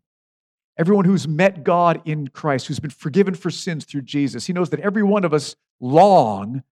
everyone 0.77 1.05
who's 1.05 1.27
met 1.27 1.63
God 1.63 2.01
in 2.05 2.27
Christ, 2.27 2.67
who's 2.67 2.79
been 2.79 2.91
forgiven 2.91 3.33
for 3.33 3.49
sins 3.49 3.83
through 3.83 4.03
Jesus, 4.03 4.45
he 4.45 4.53
knows 4.53 4.69
that 4.69 4.79
every 4.79 5.03
one 5.03 5.25
of 5.25 5.33
us 5.33 5.55
long, 5.79 6.63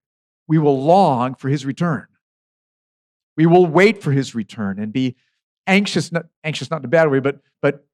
we 0.48 0.58
will 0.58 0.82
long 0.82 1.36
for 1.36 1.50
his 1.50 1.66
return. 1.66 2.08
We 3.36 3.48
will 3.48 3.66
wait 3.66 4.02
for 4.02 4.12
his 4.12 4.34
return 4.34 4.80
and 4.80 4.94
be 4.94 5.16
anxious, 5.68 6.12
not 6.12 6.28
anxious 6.44 6.70
not 6.70 6.82
in 6.82 6.86
a 6.86 6.90
bad 6.90 7.10
way, 7.12 7.20
but, 7.20 7.40
but 7.62 7.86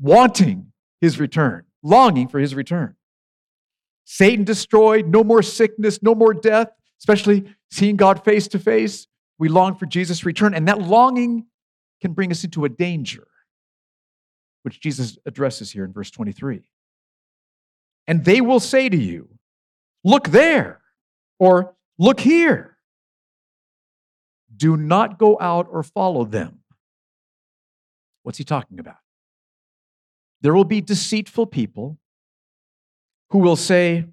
wanting 0.00 0.72
his 1.00 1.18
return, 1.20 1.64
longing 1.82 2.28
for 2.28 2.38
his 2.38 2.54
return. 2.54 2.94
Satan 4.04 4.44
destroyed, 4.44 5.08
no 5.08 5.24
more 5.24 5.42
sickness, 5.42 6.00
no 6.00 6.14
more 6.14 6.32
death, 6.32 6.68
especially 7.00 7.44
seeing 7.70 7.96
God 7.96 8.24
face 8.24 8.48
to 8.48 8.58
face. 8.58 9.06
We 9.38 9.48
long 9.48 9.76
for 9.76 9.86
Jesus' 9.86 10.24
return, 10.24 10.54
and 10.54 10.66
that 10.68 10.80
longing 10.80 11.46
can 12.00 12.12
bring 12.12 12.30
us 12.30 12.44
into 12.44 12.64
a 12.64 12.68
danger, 12.68 13.26
which 14.62 14.80
Jesus 14.80 15.18
addresses 15.26 15.70
here 15.70 15.84
in 15.84 15.92
verse 15.92 16.10
23. 16.10 16.62
And 18.06 18.24
they 18.24 18.40
will 18.40 18.60
say 18.60 18.88
to 18.88 18.96
you, 18.96 19.28
Look 20.04 20.28
there, 20.28 20.80
or 21.38 21.76
Look 21.98 22.20
here. 22.20 22.76
Do 24.54 24.76
not 24.76 25.18
go 25.18 25.38
out 25.40 25.66
or 25.70 25.82
follow 25.82 26.24
them. 26.24 26.60
What's 28.22 28.38
he 28.38 28.44
talking 28.44 28.78
about? 28.78 28.96
There 30.40 30.54
will 30.54 30.64
be 30.64 30.80
deceitful 30.80 31.46
people 31.46 31.98
who 33.30 33.38
will 33.38 33.56
say, 33.56 34.06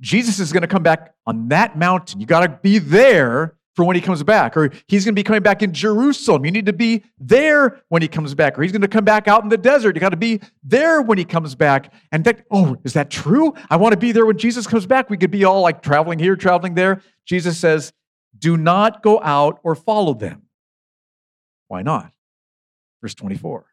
Jesus 0.00 0.38
is 0.38 0.52
going 0.52 0.62
to 0.62 0.68
come 0.68 0.82
back 0.82 1.14
on 1.26 1.48
that 1.48 1.76
mountain. 1.76 2.20
You 2.20 2.26
got 2.26 2.40
to 2.40 2.48
be 2.48 2.78
there 2.78 3.54
for 3.74 3.84
when 3.84 3.96
he 3.96 4.02
comes 4.02 4.22
back. 4.22 4.56
Or 4.56 4.70
he's 4.88 5.04
going 5.04 5.14
to 5.14 5.18
be 5.18 5.22
coming 5.22 5.42
back 5.42 5.62
in 5.62 5.72
Jerusalem. 5.72 6.44
You 6.44 6.50
need 6.50 6.66
to 6.66 6.72
be 6.72 7.04
there 7.18 7.80
when 7.88 8.02
he 8.02 8.08
comes 8.08 8.34
back. 8.34 8.58
Or 8.58 8.62
he's 8.62 8.72
going 8.72 8.82
to 8.82 8.88
come 8.88 9.04
back 9.04 9.28
out 9.28 9.42
in 9.44 9.48
the 9.48 9.56
desert. 9.56 9.94
You 9.94 10.00
got 10.00 10.10
to 10.10 10.16
be 10.16 10.40
there 10.62 11.00
when 11.00 11.18
he 11.18 11.24
comes 11.24 11.54
back. 11.54 11.92
And 12.10 12.24
that, 12.24 12.44
oh, 12.50 12.76
is 12.84 12.94
that 12.94 13.10
true? 13.10 13.54
I 13.70 13.76
want 13.76 13.92
to 13.92 13.98
be 13.98 14.12
there 14.12 14.26
when 14.26 14.38
Jesus 14.38 14.66
comes 14.66 14.86
back. 14.86 15.10
We 15.10 15.16
could 15.16 15.30
be 15.30 15.44
all 15.44 15.62
like 15.62 15.80
traveling 15.82 16.18
here, 16.18 16.34
traveling 16.36 16.74
there. 16.74 17.02
Jesus 17.24 17.58
says, 17.58 17.92
do 18.36 18.56
not 18.56 19.02
go 19.02 19.20
out 19.22 19.60
or 19.62 19.74
follow 19.74 20.14
them. 20.14 20.42
Why 21.68 21.82
not? 21.82 22.12
Verse 23.00 23.14
24. 23.14 23.66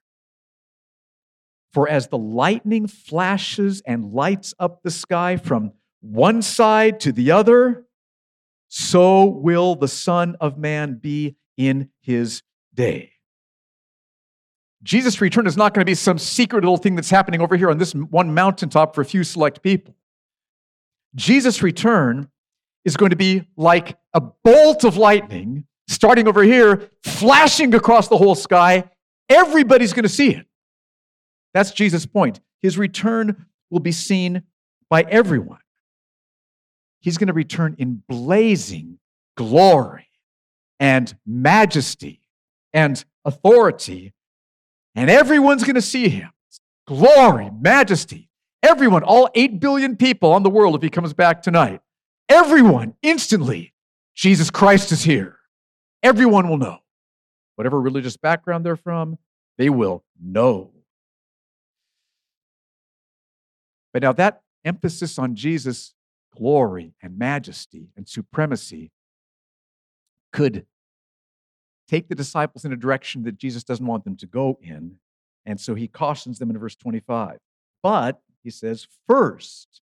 For 1.72 1.90
as 1.90 2.08
the 2.08 2.18
lightning 2.18 2.88
flashes 2.88 3.82
and 3.86 4.14
lights 4.14 4.54
up 4.60 4.84
the 4.84 4.92
sky 4.92 5.36
from 5.38 5.74
one 6.12 6.42
side 6.42 7.00
to 7.02 7.12
the 7.12 7.32
other, 7.32 7.86
so 8.68 9.26
will 9.26 9.76
the 9.76 9.88
Son 9.88 10.36
of 10.40 10.58
Man 10.58 10.96
be 10.96 11.36
in 11.58 11.90
his 12.02 12.44
day. 12.74 13.12
Jesus' 14.84 15.20
return 15.20 15.48
is 15.48 15.58
not 15.58 15.74
going 15.74 15.82
to 15.82 15.90
be 15.90 15.96
some 15.96 16.20
secret 16.20 16.64
little 16.64 16.78
thing 16.78 16.96
that's 16.96 17.10
happening 17.10 17.42
over 17.42 17.58
here 17.58 17.72
on 17.72 17.80
this 17.80 17.94
one 17.94 18.34
mountaintop 18.34 18.94
for 18.94 19.02
a 19.02 19.06
few 19.06 19.24
select 19.24 19.64
people. 19.64 19.96
Jesus' 21.16 21.64
return 21.64 22.30
is 22.84 22.96
going 22.96 23.10
to 23.10 23.16
be 23.16 23.48
like 23.58 23.98
a 24.14 24.22
bolt 24.22 24.84
of 24.84 24.98
lightning 24.98 25.66
starting 25.88 26.28
over 26.28 26.44
here, 26.44 26.90
flashing 27.04 27.74
across 27.74 28.08
the 28.10 28.18
whole 28.18 28.36
sky. 28.36 28.84
Everybody's 29.28 29.94
going 29.94 30.04
to 30.04 30.10
see 30.10 30.36
it. 30.36 30.46
That's 31.54 31.72
Jesus' 31.72 32.06
point. 32.06 32.42
His 32.62 32.78
return 32.78 33.48
will 33.72 33.80
be 33.80 33.92
seen 33.92 34.44
by 34.90 35.04
everyone. 35.04 35.60
He's 37.06 37.20
going 37.20 37.28
to 37.28 37.34
return 37.34 37.76
in 37.78 38.02
blazing 38.10 38.98
glory 39.38 40.10
and 40.80 41.16
majesty 41.24 42.20
and 42.74 43.06
authority, 43.24 44.16
and 44.96 45.08
everyone's 45.08 45.64
going 45.64 45.76
to 45.76 45.84
see 45.84 46.10
him. 46.10 46.32
Glory, 46.88 47.52
majesty. 47.62 48.28
Everyone, 48.64 49.04
all 49.04 49.30
8 49.36 49.60
billion 49.60 49.98
people 49.98 50.32
on 50.32 50.42
the 50.42 50.50
world, 50.50 50.74
if 50.74 50.82
he 50.82 50.90
comes 50.90 51.14
back 51.14 51.44
tonight, 51.44 51.80
everyone 52.28 52.96
instantly, 53.04 53.76
Jesus 54.16 54.50
Christ 54.50 54.92
is 54.92 55.04
here. 55.04 55.38
Everyone 56.02 56.50
will 56.50 56.58
know. 56.58 56.80
Whatever 57.54 57.80
religious 57.80 58.18
background 58.18 58.66
they're 58.66 58.76
from, 58.76 59.20
they 59.60 59.70
will 59.70 60.04
know. 60.20 60.72
But 63.94 64.02
now 64.02 64.14
that 64.14 64.42
emphasis 64.66 65.20
on 65.20 65.36
Jesus' 65.36 65.95
glory 66.36 66.94
and 67.02 67.18
majesty 67.18 67.90
and 67.96 68.08
supremacy 68.08 68.92
could 70.32 70.66
take 71.88 72.10
the 72.10 72.16
disciples 72.16 72.66
in 72.66 72.74
a 72.74 72.78
direction 72.78 73.24
that 73.24 73.38
Jesus 73.38 73.64
doesn't 73.64 73.86
want 73.86 74.04
them 74.04 74.18
to 74.18 74.28
go 74.28 74.58
in. 74.62 74.98
And 75.46 75.60
so 75.60 75.76
he 75.76 75.88
cautions 75.88 76.40
them 76.40 76.50
in 76.50 76.58
verse 76.58 76.76
25. 76.76 77.38
But, 77.84 78.22
he 78.44 78.50
says, 78.50 78.88
first, 79.08 79.82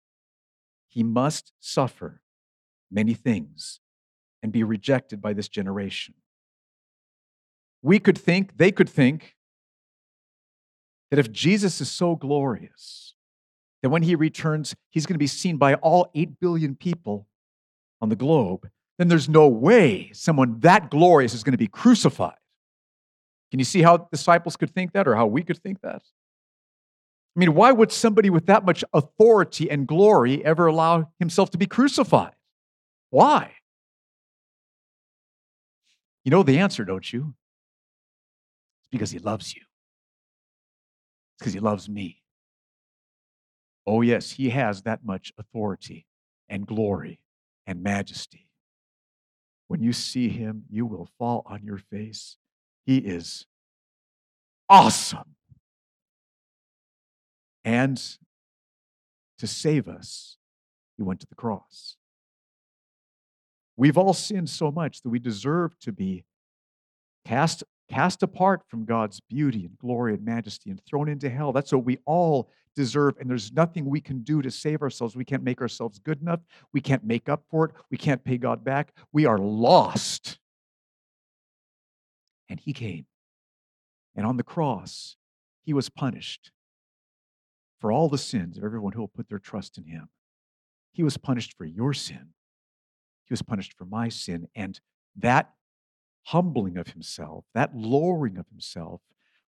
he 0.88 1.04
must 1.04 1.52
suffer 1.60 2.22
many 2.90 3.14
things 3.14 3.80
and 4.42 4.52
be 4.52 4.64
rejected 4.64 5.22
by 5.22 5.34
this 5.34 5.50
generation. 5.50 6.16
We 7.82 8.00
could 8.00 8.18
think, 8.18 8.58
they 8.58 8.72
could 8.72 8.90
think, 8.90 9.36
that 11.12 11.20
if 11.20 11.32
Jesus 11.32 11.82
is 11.82 11.90
so 11.90 12.16
glorious, 12.16 13.16
that 13.82 13.90
when 13.90 14.04
he 14.04 14.16
returns, 14.16 14.76
he's 14.90 15.06
going 15.06 15.16
to 15.16 15.20
be 15.20 15.28
seen 15.28 15.58
by 15.58 15.76
all 15.76 16.10
8 16.14 16.40
billion 16.40 16.76
people 16.76 17.28
on 18.02 18.10
the 18.10 18.16
globe, 18.16 18.70
then 18.98 19.08
there's 19.08 19.30
no 19.30 19.48
way 19.48 20.12
someone 20.14 20.60
that 20.60 20.90
glorious 20.90 21.34
is 21.34 21.44
going 21.44 21.54
to 21.54 21.58
be 21.58 21.68
crucified. 21.68 22.36
Can 23.52 23.60
you 23.60 23.66
see 23.66 23.82
how 23.82 23.98
disciples 23.98 24.56
could 24.56 24.70
think 24.70 24.94
that 24.94 25.08
or 25.08 25.16
how 25.16 25.26
we 25.26 25.42
could 25.44 25.58
think 25.58 25.82
that? 25.82 26.02
I 27.36 27.40
mean, 27.40 27.54
why 27.56 27.72
would 27.72 27.92
somebody 27.92 28.30
with 28.30 28.48
that 28.48 28.66
much 28.66 28.84
authority 28.94 29.70
and 29.72 29.88
glory 29.88 30.44
ever 30.44 30.68
allow 30.68 31.10
himself 31.20 31.52
to 31.52 31.58
be 31.58 31.66
crucified? 31.66 32.34
Why? 33.10 33.54
You 36.26 36.32
know 36.32 36.44
the 36.44 36.60
answer, 36.60 36.84
don't 36.84 37.12
you? 37.12 37.34
It's 38.82 38.90
because 38.92 39.12
he 39.12 39.20
loves 39.20 39.56
you. 39.56 39.62
It's 39.62 41.40
because 41.40 41.54
he 41.54 41.60
loves 41.60 41.88
me. 41.88 42.22
Oh, 43.92 44.02
yes, 44.02 44.34
he 44.34 44.50
has 44.50 44.84
that 44.84 45.04
much 45.04 45.34
authority 45.40 46.06
and 46.48 46.68
glory 46.68 47.22
and 47.66 47.82
majesty. 47.82 48.48
When 49.68 49.82
you 49.82 49.94
see 49.94 50.30
him, 50.30 50.66
you 50.70 50.86
will 50.86 51.10
fall 51.18 51.42
on 51.48 51.64
your 51.64 51.80
face. 51.80 52.38
He 52.86 53.00
is 53.00 53.48
awesome. 54.70 55.34
And 57.66 58.00
to 59.40 59.48
save 59.48 59.88
us, 59.88 60.38
he 60.96 61.02
went 61.02 61.22
to 61.22 61.28
the 61.28 61.34
cross. 61.34 61.96
We've 63.76 63.98
all 63.98 64.14
sinned 64.14 64.52
so 64.52 64.70
much 64.70 65.02
that 65.02 65.10
we 65.10 65.18
deserve 65.18 65.80
to 65.80 65.92
be 65.92 66.26
cast, 67.26 67.64
cast 67.90 68.22
apart 68.22 68.62
from 68.68 68.86
God's 68.86 69.20
beauty 69.20 69.66
and 69.66 69.80
glory 69.80 70.14
and 70.14 70.24
majesty 70.24 70.70
and 70.70 70.80
thrown 70.86 71.10
into 71.10 71.28
hell. 71.28 71.52
That's 71.52 71.72
what 71.72 71.86
we 71.86 71.98
all 72.06 72.52
deserve. 72.80 73.16
And 73.20 73.30
there's 73.30 73.52
nothing 73.52 73.86
we 73.86 74.00
can 74.00 74.22
do 74.22 74.42
to 74.42 74.50
save 74.50 74.82
ourselves. 74.82 75.14
We 75.14 75.26
can't 75.26 75.44
make 75.44 75.60
ourselves 75.60 76.00
good 76.00 76.22
enough. 76.22 76.40
We 76.72 76.80
can't 76.80 77.04
make 77.04 77.28
up 77.28 77.44
for 77.52 77.66
it. 77.66 77.72
We 77.92 77.98
can't 77.98 78.24
pay 78.24 78.38
God 78.38 78.64
back. 78.64 78.94
We 79.12 79.26
are 79.26 79.38
lost. 79.38 80.40
And 82.48 82.58
He 82.58 82.72
came. 82.72 83.06
And 84.16 84.26
on 84.26 84.38
the 84.38 84.44
cross, 84.44 85.18
He 85.66 85.74
was 85.74 85.90
punished 85.90 86.52
for 87.82 87.92
all 87.92 88.08
the 88.08 88.18
sins 88.18 88.58
of 88.58 88.64
everyone 88.64 88.94
who 88.94 89.02
will 89.02 89.10
put 89.10 89.28
their 89.28 89.40
trust 89.40 89.78
in 89.78 89.84
Him. 89.84 90.08
He 90.94 91.04
was 91.04 91.18
punished 91.18 91.58
for 91.58 91.66
your 91.66 91.94
sin. 91.94 92.30
He 93.26 93.34
was 93.34 93.42
punished 93.42 93.74
for 93.78 93.86
my 93.86 94.08
sin. 94.08 94.48
And 94.56 94.80
that 95.18 95.52
humbling 96.28 96.78
of 96.78 96.88
himself, 96.88 97.44
that 97.54 97.76
lowering 97.76 98.38
of 98.38 98.48
himself, 98.48 99.02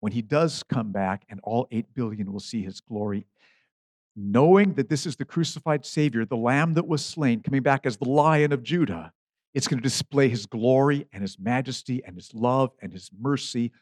when 0.00 0.12
he 0.12 0.22
does 0.22 0.62
come 0.62 0.92
back 0.92 1.24
and 1.28 1.40
all 1.42 1.66
8 1.70 1.94
billion 1.94 2.32
will 2.32 2.40
see 2.40 2.62
his 2.62 2.80
glory, 2.80 3.26
knowing 4.14 4.74
that 4.74 4.88
this 4.88 5.06
is 5.06 5.16
the 5.16 5.24
crucified 5.24 5.84
Savior, 5.84 6.24
the 6.24 6.36
Lamb 6.36 6.74
that 6.74 6.86
was 6.86 7.04
slain, 7.04 7.42
coming 7.42 7.62
back 7.62 7.86
as 7.86 7.96
the 7.96 8.08
Lion 8.08 8.52
of 8.52 8.62
Judah, 8.62 9.12
it's 9.54 9.66
going 9.66 9.78
to 9.78 9.82
display 9.82 10.28
his 10.28 10.46
glory 10.46 11.06
and 11.12 11.22
his 11.22 11.38
majesty 11.38 12.02
and 12.04 12.16
his 12.16 12.32
love 12.34 12.70
and 12.80 12.92
his 12.92 13.10
mercy 13.18 13.72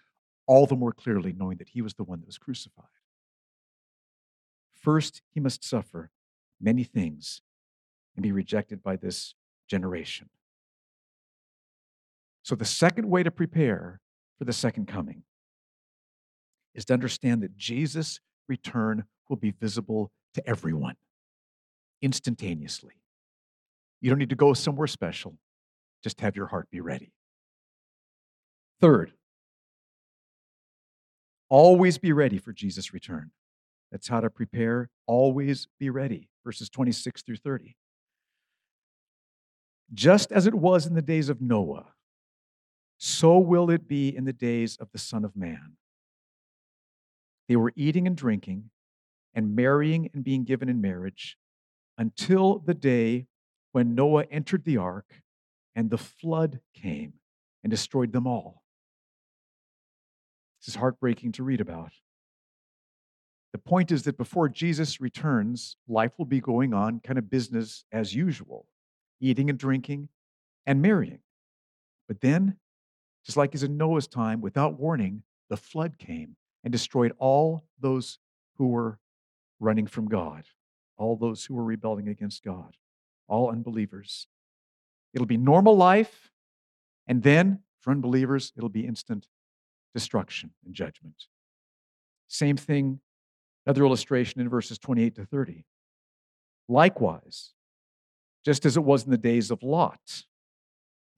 all 0.47 0.67
the 0.67 0.77
more 0.77 0.93
clearly, 0.93 1.35
knowing 1.37 1.59
that 1.59 1.71
he 1.71 1.83
was 1.83 1.95
the 1.95 2.05
one 2.05 2.21
that 2.21 2.27
was 2.27 2.39
crucified. 2.39 2.87
First, 4.75 5.23
he 5.35 5.41
must 5.41 5.65
suffer 5.65 6.11
many 6.61 6.85
things 6.85 7.43
and 8.15 8.23
be 8.23 8.31
rejected 8.33 8.83
by 8.83 8.97
this 8.97 9.35
generation. 9.69 10.31
So, 12.43 12.55
the 12.55 12.65
second 12.65 13.11
way 13.11 13.25
to 13.25 13.31
prepare 13.33 14.01
for 14.39 14.45
the 14.45 14.53
second 14.53 14.87
coming 14.87 15.25
is 16.77 16.85
to 16.85 16.93
understand 16.93 17.43
that 17.43 17.57
Jesus' 17.57 18.21
return 18.49 19.05
will 19.29 19.37
be 19.37 19.51
visible 19.51 20.13
to 20.35 20.49
everyone 20.49 20.95
instantaneously. 22.01 22.95
You 24.01 24.11
don't 24.11 24.19
need 24.19 24.31
to 24.31 24.37
go 24.37 24.53
somewhere 24.53 24.87
special, 24.87 25.37
just 26.05 26.21
have 26.21 26.37
your 26.37 26.47
heart 26.47 26.71
be 26.71 26.81
ready. 26.81 27.11
Third, 28.81 29.13
always 31.49 31.99
be 31.99 32.13
ready 32.13 32.39
for 32.39 32.53
Jesus' 32.53 32.93
return. 32.93 33.33
That's 33.91 34.09
how 34.09 34.21
to 34.21 34.29
prepare. 34.29 34.91
Always 35.07 35.69
be 35.81 35.91
ready. 35.91 36.29
Verses 36.45 36.69
26 36.69 37.23
through 37.23 37.37
30. 37.37 37.77
Just 39.95 40.31
as 40.31 40.47
it 40.47 40.55
was 40.55 40.87
in 40.87 40.95
the 40.95 41.03
days 41.03 41.29
of 41.29 41.41
Noah, 41.41 41.87
so 42.99 43.39
will 43.39 43.71
it 43.71 43.89
be 43.89 44.15
in 44.15 44.25
the 44.25 44.33
days 44.33 44.77
of 44.77 44.89
the 44.93 44.99
Son 44.99 45.25
of 45.25 45.37
Man. 45.37 45.77
They 47.49 47.57
were 47.57 47.73
eating 47.77 48.07
and 48.07 48.17
drinking 48.17 48.71
and 49.35 49.55
marrying 49.55 50.11
and 50.15 50.25
being 50.25 50.45
given 50.45 50.69
in 50.69 50.81
marriage 50.81 51.37
until 51.99 52.59
the 52.59 52.75
day 52.75 53.27
when 53.73 53.95
Noah 53.95 54.25
entered 54.31 54.65
the 54.65 54.79
ark 54.79 55.23
and 55.75 55.91
the 55.91 55.99
flood 55.99 56.61
came 56.75 57.15
and 57.63 57.71
destroyed 57.71 58.13
them 58.13 58.27
all. 58.27 58.63
This 60.61 60.69
is 60.69 60.77
heartbreaking 60.77 61.33
to 61.33 61.43
read 61.43 61.61
about. 61.61 61.93
The 63.53 63.59
point 63.59 63.91
is 63.91 64.03
that 64.03 64.19
before 64.19 64.49
Jesus 64.49 65.01
returns, 65.01 65.77
life 65.89 66.13
will 66.19 66.27
be 66.27 66.41
going 66.41 66.75
on 66.75 67.01
kind 67.01 67.19
of 67.19 67.31
business 67.31 67.85
as 67.93 68.15
usual, 68.15 68.67
eating 69.21 69.49
and 69.49 69.59
drinking 69.59 70.09
and 70.67 70.83
marrying. 70.83 71.21
But 72.09 72.21
then 72.21 72.57
just 73.25 73.37
like 73.37 73.55
as 73.55 73.63
in 73.63 73.77
Noah's 73.77 74.07
time, 74.07 74.41
without 74.41 74.79
warning, 74.79 75.23
the 75.49 75.57
flood 75.57 75.99
came 75.99 76.37
and 76.67 76.73
destroyed 76.73 77.13
all 77.19 77.63
those 77.79 78.19
who 78.57 78.67
were 78.67 78.99
running 79.61 79.87
from 79.87 80.09
God, 80.09 80.47
all 80.99 81.15
those 81.15 81.45
who 81.45 81.55
were 81.55 81.63
rebelling 81.63 82.09
against 82.09 82.43
God, 82.43 82.77
all 83.29 83.51
unbelievers. 83.51 84.27
It'll 85.15 85.29
be 85.29 85.37
normal 85.37 85.77
life, 85.77 86.33
and 87.07 87.23
then 87.23 87.61
for 87.79 87.93
unbelievers, 87.93 88.53
it'll 88.57 88.69
be 88.69 88.85
instant 88.85 89.29
destruction 89.95 90.51
and 90.65 90.75
judgment. 90.75 91.27
Same 92.27 92.57
thing, 92.57 92.99
another 93.65 93.85
illustration 93.85 94.41
in 94.41 94.49
verses 94.49 94.77
28 94.77 95.15
to 95.15 95.25
30. 95.25 95.65
Likewise, 96.69 97.53
just 98.45 98.67
as 98.67 98.77
it 98.77 98.83
was 98.83 99.05
in 99.05 99.13
the 99.13 99.17
days 99.17 99.53
of 99.53 99.63
Lot, 99.63 100.25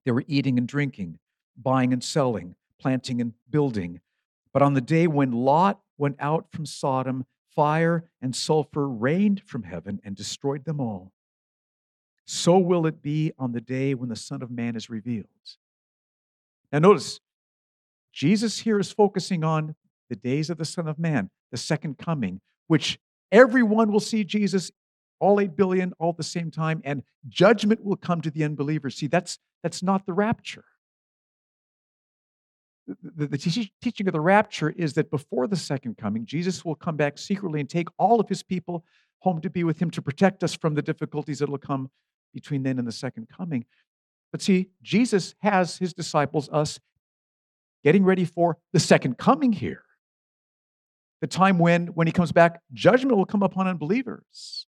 they 0.04 0.12
were 0.12 0.24
eating 0.28 0.58
and 0.58 0.68
drinking 0.68 1.18
buying 1.56 1.92
and 1.92 2.04
selling, 2.04 2.54
planting 2.78 3.20
and 3.20 3.32
building. 3.50 4.00
But 4.58 4.64
on 4.64 4.74
the 4.74 4.80
day 4.80 5.06
when 5.06 5.30
Lot 5.30 5.78
went 5.98 6.16
out 6.18 6.50
from 6.50 6.66
Sodom, 6.66 7.26
fire 7.54 8.10
and 8.20 8.34
sulfur 8.34 8.88
rained 8.88 9.40
from 9.44 9.62
heaven 9.62 10.00
and 10.02 10.16
destroyed 10.16 10.64
them 10.64 10.80
all. 10.80 11.12
So 12.24 12.58
will 12.58 12.84
it 12.84 13.00
be 13.00 13.30
on 13.38 13.52
the 13.52 13.60
day 13.60 13.94
when 13.94 14.08
the 14.08 14.16
Son 14.16 14.42
of 14.42 14.50
Man 14.50 14.74
is 14.74 14.90
revealed. 14.90 15.28
Now, 16.72 16.80
notice, 16.80 17.20
Jesus 18.12 18.58
here 18.58 18.80
is 18.80 18.90
focusing 18.90 19.44
on 19.44 19.76
the 20.10 20.16
days 20.16 20.50
of 20.50 20.58
the 20.58 20.64
Son 20.64 20.88
of 20.88 20.98
Man, 20.98 21.30
the 21.52 21.56
second 21.56 21.96
coming, 21.96 22.40
which 22.66 22.98
everyone 23.30 23.92
will 23.92 24.00
see 24.00 24.24
Jesus, 24.24 24.72
all 25.20 25.38
8 25.38 25.54
billion, 25.54 25.92
all 26.00 26.10
at 26.10 26.16
the 26.16 26.24
same 26.24 26.50
time, 26.50 26.82
and 26.84 27.04
judgment 27.28 27.84
will 27.84 27.94
come 27.94 28.20
to 28.22 28.30
the 28.32 28.42
unbelievers. 28.42 28.96
See, 28.96 29.06
that's, 29.06 29.38
that's 29.62 29.84
not 29.84 30.04
the 30.04 30.14
rapture 30.14 30.64
the, 33.02 33.26
the 33.26 33.38
teaching 33.82 34.06
of 34.06 34.12
the 34.12 34.20
rapture 34.20 34.70
is 34.70 34.94
that 34.94 35.10
before 35.10 35.46
the 35.46 35.56
second 35.56 35.98
coming, 35.98 36.24
Jesus 36.24 36.64
will 36.64 36.74
come 36.74 36.96
back 36.96 37.18
secretly 37.18 37.60
and 37.60 37.68
take 37.68 37.88
all 37.98 38.20
of 38.20 38.28
his 38.28 38.42
people 38.42 38.84
home 39.20 39.40
to 39.40 39.50
be 39.50 39.64
with 39.64 39.80
him 39.80 39.90
to 39.90 40.02
protect 40.02 40.42
us 40.42 40.54
from 40.54 40.74
the 40.74 40.82
difficulties 40.82 41.40
that 41.40 41.48
will 41.48 41.58
come 41.58 41.90
between 42.32 42.62
then 42.62 42.78
and 42.78 42.86
the 42.86 42.92
second 42.92 43.28
coming. 43.28 43.64
But 44.30 44.42
see, 44.42 44.68
Jesus 44.82 45.34
has 45.40 45.78
his 45.78 45.92
disciples, 45.92 46.48
us, 46.50 46.78
getting 47.84 48.04
ready 48.04 48.24
for 48.24 48.58
the 48.72 48.80
second 48.80 49.18
coming 49.18 49.52
here. 49.52 49.82
The 51.20 51.26
time 51.26 51.58
when, 51.58 51.88
when 51.88 52.06
he 52.06 52.12
comes 52.12 52.32
back, 52.32 52.60
judgment 52.72 53.16
will 53.16 53.26
come 53.26 53.42
upon 53.42 53.66
unbelievers. 53.66 54.66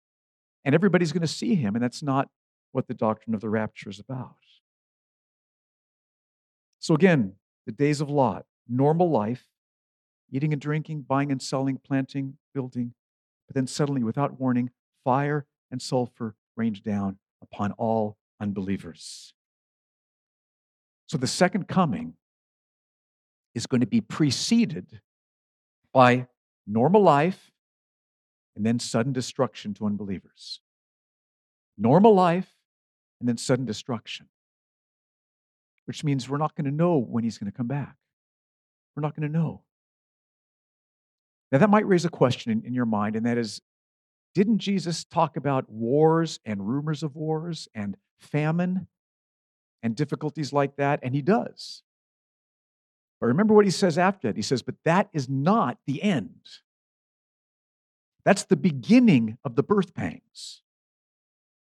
And 0.64 0.74
everybody's 0.74 1.12
going 1.12 1.22
to 1.22 1.26
see 1.26 1.54
him. 1.54 1.74
And 1.74 1.82
that's 1.82 2.02
not 2.02 2.28
what 2.72 2.88
the 2.88 2.94
doctrine 2.94 3.34
of 3.34 3.40
the 3.40 3.48
rapture 3.48 3.90
is 3.90 4.00
about. 4.00 4.36
So, 6.78 6.94
again, 6.94 7.34
the 7.68 7.72
days 7.72 8.00
of 8.00 8.08
Lot, 8.08 8.46
normal 8.66 9.10
life, 9.10 9.46
eating 10.32 10.54
and 10.54 10.60
drinking, 10.60 11.02
buying 11.02 11.30
and 11.30 11.42
selling, 11.42 11.76
planting, 11.76 12.38
building. 12.54 12.94
But 13.46 13.56
then 13.56 13.66
suddenly, 13.66 14.02
without 14.02 14.40
warning, 14.40 14.70
fire 15.04 15.44
and 15.70 15.82
sulfur 15.82 16.34
rained 16.56 16.82
down 16.82 17.18
upon 17.42 17.72
all 17.72 18.16
unbelievers. 18.40 19.34
So 21.08 21.18
the 21.18 21.26
second 21.26 21.68
coming 21.68 22.14
is 23.54 23.66
going 23.66 23.82
to 23.82 23.86
be 23.86 24.00
preceded 24.00 25.02
by 25.92 26.26
normal 26.66 27.02
life 27.02 27.50
and 28.56 28.64
then 28.64 28.78
sudden 28.78 29.12
destruction 29.12 29.74
to 29.74 29.84
unbelievers. 29.84 30.60
Normal 31.76 32.14
life 32.14 32.48
and 33.20 33.28
then 33.28 33.36
sudden 33.36 33.66
destruction 33.66 34.28
which 35.88 36.04
means 36.04 36.28
we're 36.28 36.36
not 36.36 36.54
going 36.54 36.66
to 36.66 36.70
know 36.70 36.98
when 36.98 37.24
he's 37.24 37.38
going 37.38 37.50
to 37.50 37.56
come 37.56 37.66
back. 37.66 37.96
We're 38.94 39.00
not 39.00 39.16
going 39.16 39.26
to 39.26 39.38
know. 39.38 39.62
Now, 41.50 41.56
that 41.56 41.70
might 41.70 41.86
raise 41.86 42.04
a 42.04 42.10
question 42.10 42.52
in, 42.52 42.62
in, 42.62 42.74
your 42.74 42.84
mind, 42.84 43.16
and 43.16 43.24
that 43.24 43.38
is 43.38 43.62
didn't 44.34 44.58
Jesus 44.58 45.04
talk 45.04 45.38
about 45.38 45.70
wars 45.70 46.40
and 46.44 46.68
rumors 46.68 47.02
of 47.02 47.16
wars 47.16 47.68
and 47.74 47.96
famine 48.18 48.86
and 49.82 49.96
difficulties 49.96 50.52
like 50.52 50.76
that? 50.76 51.00
And 51.02 51.14
he 51.14 51.22
does. 51.22 51.82
But 53.18 53.28
remember 53.28 53.54
what 53.54 53.64
he 53.64 53.70
says 53.70 53.96
after 53.96 54.28
that. 54.28 54.36
He 54.36 54.42
says, 54.42 54.60
But 54.60 54.74
that 54.84 55.08
is 55.14 55.26
not 55.26 55.78
the 55.86 56.02
end. 56.02 56.50
That's 58.26 58.44
the 58.44 58.56
beginning 58.56 59.38
of 59.42 59.56
the 59.56 59.62
birth 59.62 59.94
pangs. 59.94 60.60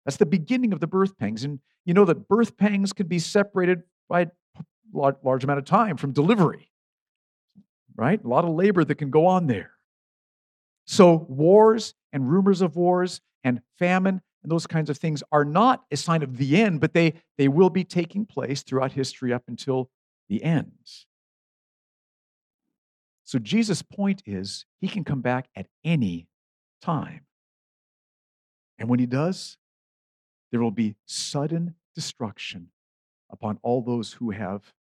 That's 0.05 0.17
the 0.17 0.25
beginning 0.25 0.73
of 0.73 0.79
the 0.79 0.87
birth 0.87 1.19
pangs. 1.19 1.43
And 1.43 1.59
you 1.85 1.93
know 1.93 2.05
that 2.05 2.27
birth 2.27 2.57
pangs 2.57 2.93
can 2.93 3.05
be 3.05 3.19
separated 3.19 3.83
a 4.09 4.27
large, 4.93 5.15
large 5.23 5.43
amount 5.43 5.59
of 5.59 5.65
time 5.65 5.97
from 5.97 6.11
delivery, 6.11 6.69
right? 7.95 8.23
A 8.23 8.27
lot 8.27 8.45
of 8.45 8.51
labor 8.51 8.83
that 8.83 8.95
can 8.95 9.09
go 9.09 9.25
on 9.25 9.47
there. 9.47 9.71
So, 10.85 11.25
wars 11.29 11.93
and 12.13 12.29
rumors 12.29 12.61
of 12.61 12.75
wars 12.75 13.21
and 13.43 13.61
famine 13.77 14.21
and 14.41 14.51
those 14.51 14.67
kinds 14.67 14.89
of 14.89 14.97
things 14.97 15.21
are 15.31 15.43
not 15.43 15.83
a 15.91 15.97
sign 15.97 16.23
of 16.23 16.37
the 16.37 16.61
end, 16.61 16.79
but 16.79 16.93
they, 16.93 17.15
they 17.37 17.49
will 17.49 17.69
be 17.69 17.83
taking 17.83 18.25
place 18.25 18.63
throughout 18.63 18.93
history 18.93 19.33
up 19.33 19.43
until 19.47 19.89
the 20.29 20.41
end. 20.43 20.71
So, 23.25 23.39
Jesus' 23.39 23.81
point 23.81 24.23
is 24.25 24.65
he 24.79 24.87
can 24.87 25.03
come 25.03 25.21
back 25.21 25.49
at 25.55 25.67
any 25.83 26.27
time. 26.81 27.21
And 28.79 28.87
when 28.87 28.99
he 28.99 29.05
does, 29.05 29.57
there 30.51 30.61
will 30.61 30.71
be 30.71 30.95
sudden 31.05 31.75
destruction 31.95 32.69
upon 33.29 33.59
all 33.61 33.81
those 33.81 34.13
who 34.13 34.31
have 34.31 34.73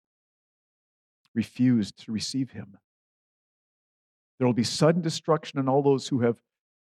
refused 1.35 2.05
to 2.05 2.13
receive 2.13 2.51
him. 2.51 2.79
There 4.39 4.47
will 4.47 4.55
be 4.55 4.65
sudden 4.65 5.03
destruction 5.03 5.59
on 5.59 5.69
all 5.69 5.83
those 5.83 6.09
who 6.09 6.21
have 6.21 6.37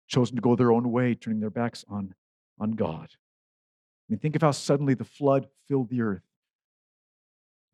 chosen 0.08 0.36
to 0.36 0.42
go 0.42 0.56
their 0.56 0.72
own 0.72 0.92
way, 0.92 1.16
turning 1.16 1.40
their 1.40 1.50
backs 1.50 1.84
on, 1.88 2.14
on 2.60 2.72
God. 2.72 3.10
I 3.12 4.06
mean, 4.10 4.20
think 4.20 4.36
of 4.36 4.42
how 4.42 4.52
suddenly 4.52 4.94
the 4.94 5.04
flood 5.04 5.48
filled 5.68 5.90
the 5.90 6.02
earth. 6.02 6.22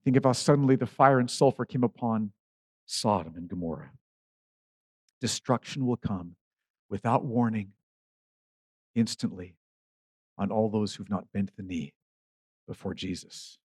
Think 0.03 0.17
of 0.17 0.23
how 0.23 0.31
suddenly 0.31 0.75
the 0.75 0.85
fire 0.85 1.19
and 1.19 1.29
sulfur 1.29 1.65
came 1.65 1.83
upon 1.83 2.31
Sodom 2.85 3.35
and 3.35 3.47
Gomorrah. 3.47 3.91
Destruction 5.19 5.85
will 5.85 5.97
come 5.97 6.35
without 6.89 7.23
warning, 7.23 7.73
instantly, 8.95 9.55
on 10.37 10.51
all 10.51 10.69
those 10.69 10.95
who've 10.95 11.09
not 11.09 11.31
bent 11.31 11.55
the 11.55 11.63
knee 11.63 11.93
before 12.67 12.93
Jesus. 12.93 13.59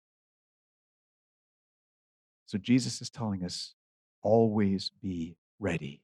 So 2.47 2.59
Jesus 2.59 3.03
is 3.03 3.11
telling 3.11 3.45
us 3.45 3.75
always 4.23 4.91
be 5.03 5.37
ready. 5.59 6.03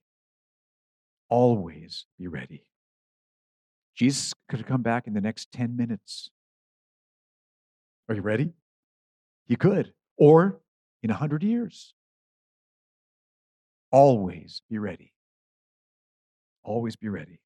Always 1.29 2.07
be 2.19 2.27
ready. 2.27 2.65
Jesus 3.95 4.35
could 4.49 4.67
come 4.67 4.83
back 4.83 5.07
in 5.07 5.15
the 5.15 5.21
next 5.21 5.53
10 5.53 5.77
minutes. 5.77 6.31
Are 8.09 8.15
you 8.15 8.23
ready? 8.23 8.53
He 9.47 9.57
could. 9.57 9.93
Or 10.17 10.61
in 11.03 11.11
100 11.11 11.43
years. 11.43 11.95
Always 13.91 14.63
be 14.69 14.79
ready. 14.79 15.13
Always 16.65 16.97
be 16.97 17.09
ready. 17.09 17.41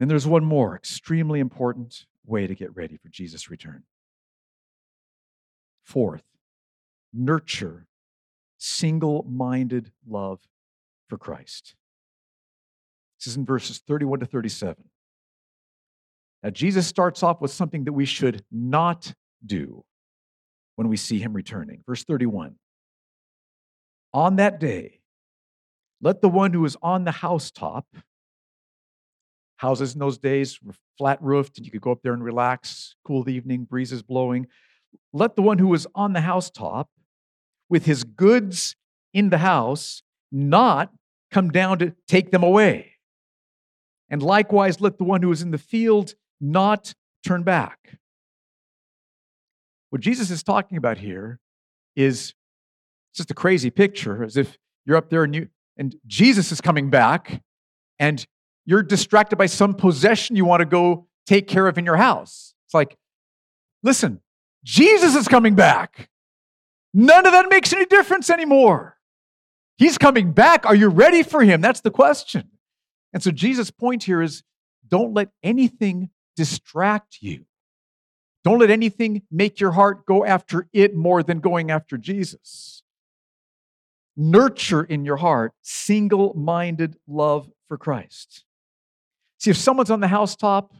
And 0.00 0.10
there's 0.10 0.26
one 0.26 0.44
more 0.44 0.74
extremely 0.74 1.40
important 1.40 2.06
way 2.24 2.46
to 2.46 2.54
get 2.54 2.74
ready 2.74 2.96
for 2.96 3.08
Jesus' 3.10 3.50
return. 3.50 3.84
Fourth, 5.90 6.22
nurture 7.12 7.88
single 8.58 9.24
minded 9.28 9.90
love 10.08 10.38
for 11.08 11.18
Christ. 11.18 11.74
This 13.18 13.26
is 13.26 13.36
in 13.36 13.44
verses 13.44 13.82
31 13.88 14.20
to 14.20 14.26
37. 14.26 14.84
Now, 16.44 16.50
Jesus 16.50 16.86
starts 16.86 17.24
off 17.24 17.40
with 17.40 17.50
something 17.50 17.82
that 17.86 17.92
we 17.92 18.04
should 18.04 18.44
not 18.52 19.12
do 19.44 19.84
when 20.76 20.86
we 20.86 20.96
see 20.96 21.18
him 21.18 21.32
returning. 21.32 21.82
Verse 21.84 22.04
31 22.04 22.54
On 24.14 24.36
that 24.36 24.60
day, 24.60 25.00
let 26.00 26.22
the 26.22 26.28
one 26.28 26.52
who 26.52 26.64
is 26.64 26.76
on 26.82 27.02
the 27.02 27.10
housetop, 27.10 27.84
houses 29.56 29.94
in 29.94 29.98
those 29.98 30.18
days 30.18 30.62
were 30.62 30.74
flat 30.98 31.20
roofed, 31.20 31.56
and 31.56 31.66
you 31.66 31.72
could 31.72 31.80
go 31.80 31.90
up 31.90 32.02
there 32.04 32.12
and 32.12 32.22
relax, 32.22 32.94
cool 33.04 33.24
the 33.24 33.34
evening, 33.34 33.64
breezes 33.64 34.04
blowing 34.04 34.46
let 35.12 35.36
the 35.36 35.42
one 35.42 35.58
who 35.58 35.68
was 35.68 35.86
on 35.94 36.12
the 36.12 36.20
housetop 36.20 36.88
with 37.68 37.84
his 37.86 38.04
goods 38.04 38.76
in 39.12 39.30
the 39.30 39.38
house 39.38 40.02
not 40.30 40.92
come 41.30 41.50
down 41.50 41.78
to 41.78 41.94
take 42.08 42.30
them 42.30 42.42
away. 42.42 42.92
And 44.08 44.22
likewise, 44.22 44.80
let 44.80 44.98
the 44.98 45.04
one 45.04 45.22
who 45.22 45.30
is 45.30 45.42
in 45.42 45.52
the 45.52 45.58
field 45.58 46.14
not 46.40 46.94
turn 47.24 47.42
back. 47.42 47.98
What 49.90 50.00
Jesus 50.00 50.30
is 50.30 50.42
talking 50.42 50.76
about 50.76 50.98
here 50.98 51.38
is 51.96 52.34
just 53.14 53.30
a 53.30 53.34
crazy 53.34 53.70
picture, 53.70 54.24
as 54.24 54.36
if 54.36 54.56
you're 54.86 54.96
up 54.96 55.10
there 55.10 55.24
and 55.24 55.34
you 55.34 55.48
and 55.76 55.96
Jesus 56.06 56.52
is 56.52 56.60
coming 56.60 56.90
back, 56.90 57.42
and 57.98 58.26
you're 58.66 58.82
distracted 58.82 59.36
by 59.36 59.46
some 59.46 59.74
possession 59.74 60.36
you 60.36 60.44
want 60.44 60.60
to 60.60 60.66
go 60.66 61.06
take 61.26 61.46
care 61.46 61.66
of 61.68 61.78
in 61.78 61.86
your 61.86 61.96
house. 61.96 62.54
It's 62.66 62.74
like, 62.74 62.96
listen, 63.82 64.20
Jesus 64.64 65.14
is 65.14 65.28
coming 65.28 65.54
back. 65.54 66.10
None 66.92 67.26
of 67.26 67.32
that 67.32 67.48
makes 67.48 67.72
any 67.72 67.86
difference 67.86 68.30
anymore. 68.30 68.96
He's 69.78 69.96
coming 69.96 70.32
back. 70.32 70.66
Are 70.66 70.74
you 70.74 70.88
ready 70.88 71.22
for 71.22 71.42
him? 71.42 71.60
That's 71.60 71.80
the 71.80 71.90
question. 71.90 72.50
And 73.12 73.22
so 73.22 73.30
Jesus' 73.30 73.70
point 73.70 74.04
here 74.04 74.20
is 74.20 74.42
don't 74.86 75.14
let 75.14 75.30
anything 75.42 76.10
distract 76.36 77.18
you. 77.20 77.46
Don't 78.44 78.58
let 78.58 78.70
anything 78.70 79.22
make 79.30 79.60
your 79.60 79.72
heart 79.72 80.06
go 80.06 80.24
after 80.24 80.68
it 80.72 80.94
more 80.94 81.22
than 81.22 81.40
going 81.40 81.70
after 81.70 81.96
Jesus. 81.98 82.82
Nurture 84.16 84.82
in 84.82 85.04
your 85.04 85.16
heart 85.16 85.52
single 85.62 86.34
minded 86.34 86.96
love 87.06 87.50
for 87.68 87.78
Christ. 87.78 88.44
See, 89.38 89.50
if 89.50 89.56
someone's 89.56 89.90
on 89.90 90.00
the 90.00 90.08
housetop 90.08 90.74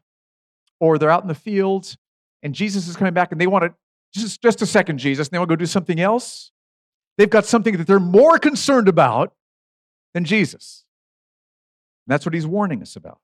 or 0.79 0.99
they're 0.99 1.11
out 1.11 1.23
in 1.23 1.29
the 1.29 1.35
fields 1.35 1.97
and 2.42 2.55
Jesus 2.55 2.88
is 2.88 2.96
coming 2.96 3.14
back 3.14 3.33
and 3.33 3.40
they 3.40 3.46
want 3.46 3.64
to 3.64 3.74
just, 4.12 4.42
just 4.42 4.62
a 4.62 4.66
second, 4.66 4.98
Jesus, 4.98 5.29
and 5.29 5.33
they 5.33 5.38
want 5.38 5.48
to 5.48 5.57
go 5.57 5.59
do 5.59 5.66
something 5.66 6.00
else, 6.00 6.50
They've 7.20 7.29
got 7.29 7.44
something 7.44 7.76
that 7.76 7.87
they're 7.87 8.00
more 8.00 8.38
concerned 8.38 8.88
about 8.88 9.35
than 10.14 10.24
Jesus. 10.24 10.87
And 12.07 12.14
that's 12.14 12.24
what 12.24 12.35
he's 12.35 12.46
warning 12.46 12.81
us 12.81 12.96
about. 12.96 13.20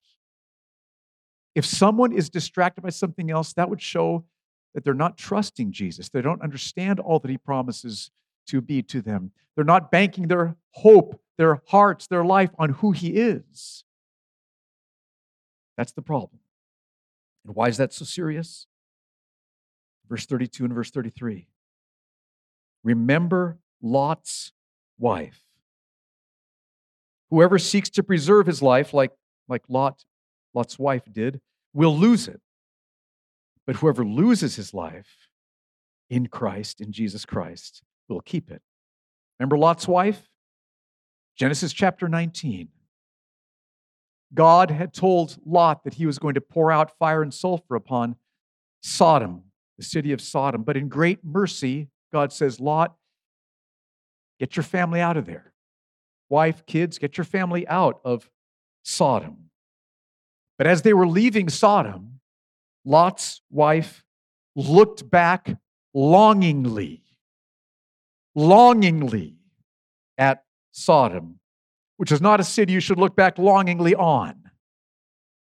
If 1.54 1.64
someone 1.64 2.12
is 2.12 2.28
distracted 2.28 2.82
by 2.82 2.90
something 2.90 3.30
else, 3.30 3.54
that 3.54 3.70
would 3.70 3.80
show 3.80 4.26
that 4.74 4.84
they're 4.84 4.92
not 4.92 5.16
trusting 5.16 5.72
Jesus. 5.72 6.10
They 6.10 6.20
don't 6.20 6.42
understand 6.42 7.00
all 7.00 7.18
that 7.20 7.30
he 7.30 7.38
promises 7.38 8.10
to 8.48 8.60
be 8.60 8.82
to 8.82 9.00
them. 9.00 9.30
They're 9.54 9.64
not 9.64 9.90
banking 9.90 10.28
their 10.28 10.56
hope, 10.72 11.18
their 11.38 11.62
hearts, 11.68 12.06
their 12.06 12.22
life 12.22 12.50
on 12.58 12.68
who 12.68 12.92
he 12.92 13.14
is. 13.16 13.82
That's 15.78 15.92
the 15.92 16.02
problem. 16.02 16.40
And 17.46 17.56
why 17.56 17.68
is 17.68 17.78
that 17.78 17.94
so 17.94 18.04
serious? 18.04 18.66
Verse 20.08 20.26
32 20.26 20.64
and 20.64 20.74
verse 20.74 20.90
33. 20.90 21.48
Remember 22.84 23.58
Lot's 23.82 24.52
wife. 24.98 25.42
Whoever 27.30 27.58
seeks 27.58 27.90
to 27.90 28.02
preserve 28.02 28.46
his 28.46 28.62
life, 28.62 28.94
like, 28.94 29.10
like 29.48 29.62
Lot, 29.68 30.04
Lot's 30.54 30.78
wife 30.78 31.02
did, 31.12 31.40
will 31.74 31.96
lose 31.96 32.28
it. 32.28 32.40
But 33.66 33.76
whoever 33.76 34.04
loses 34.04 34.54
his 34.54 34.72
life 34.72 35.28
in 36.08 36.28
Christ, 36.28 36.80
in 36.80 36.92
Jesus 36.92 37.24
Christ, 37.24 37.82
will 38.08 38.20
keep 38.20 38.50
it. 38.50 38.62
Remember 39.40 39.58
Lot's 39.58 39.88
wife? 39.88 40.28
Genesis 41.36 41.72
chapter 41.72 42.08
19. 42.08 42.68
God 44.32 44.70
had 44.70 44.94
told 44.94 45.36
Lot 45.44 45.84
that 45.84 45.94
he 45.94 46.06
was 46.06 46.18
going 46.18 46.34
to 46.34 46.40
pour 46.40 46.70
out 46.70 46.96
fire 46.98 47.22
and 47.22 47.32
sulfur 47.32 47.74
upon 47.74 48.16
Sodom, 48.82 49.42
the 49.78 49.84
city 49.84 50.12
of 50.12 50.20
Sodom. 50.20 50.62
But 50.62 50.76
in 50.76 50.88
great 50.88 51.24
mercy, 51.24 51.88
God 52.12 52.32
says, 52.32 52.60
Lot, 52.60 52.94
get 54.38 54.56
your 54.56 54.62
family 54.62 55.00
out 55.00 55.16
of 55.16 55.26
there. 55.26 55.52
Wife, 56.28 56.64
kids, 56.66 56.98
get 56.98 57.16
your 57.16 57.24
family 57.24 57.66
out 57.68 58.00
of 58.04 58.30
Sodom. 58.82 59.50
But 60.58 60.66
as 60.66 60.82
they 60.82 60.94
were 60.94 61.06
leaving 61.06 61.48
Sodom, 61.48 62.20
Lot's 62.84 63.42
wife 63.50 64.04
looked 64.54 65.08
back 65.10 65.56
longingly, 65.92 67.02
longingly 68.34 69.36
at 70.16 70.44
Sodom, 70.72 71.38
which 71.96 72.12
is 72.12 72.20
not 72.20 72.40
a 72.40 72.44
city 72.44 72.72
you 72.72 72.80
should 72.80 72.98
look 72.98 73.16
back 73.16 73.38
longingly 73.38 73.94
on. 73.94 74.50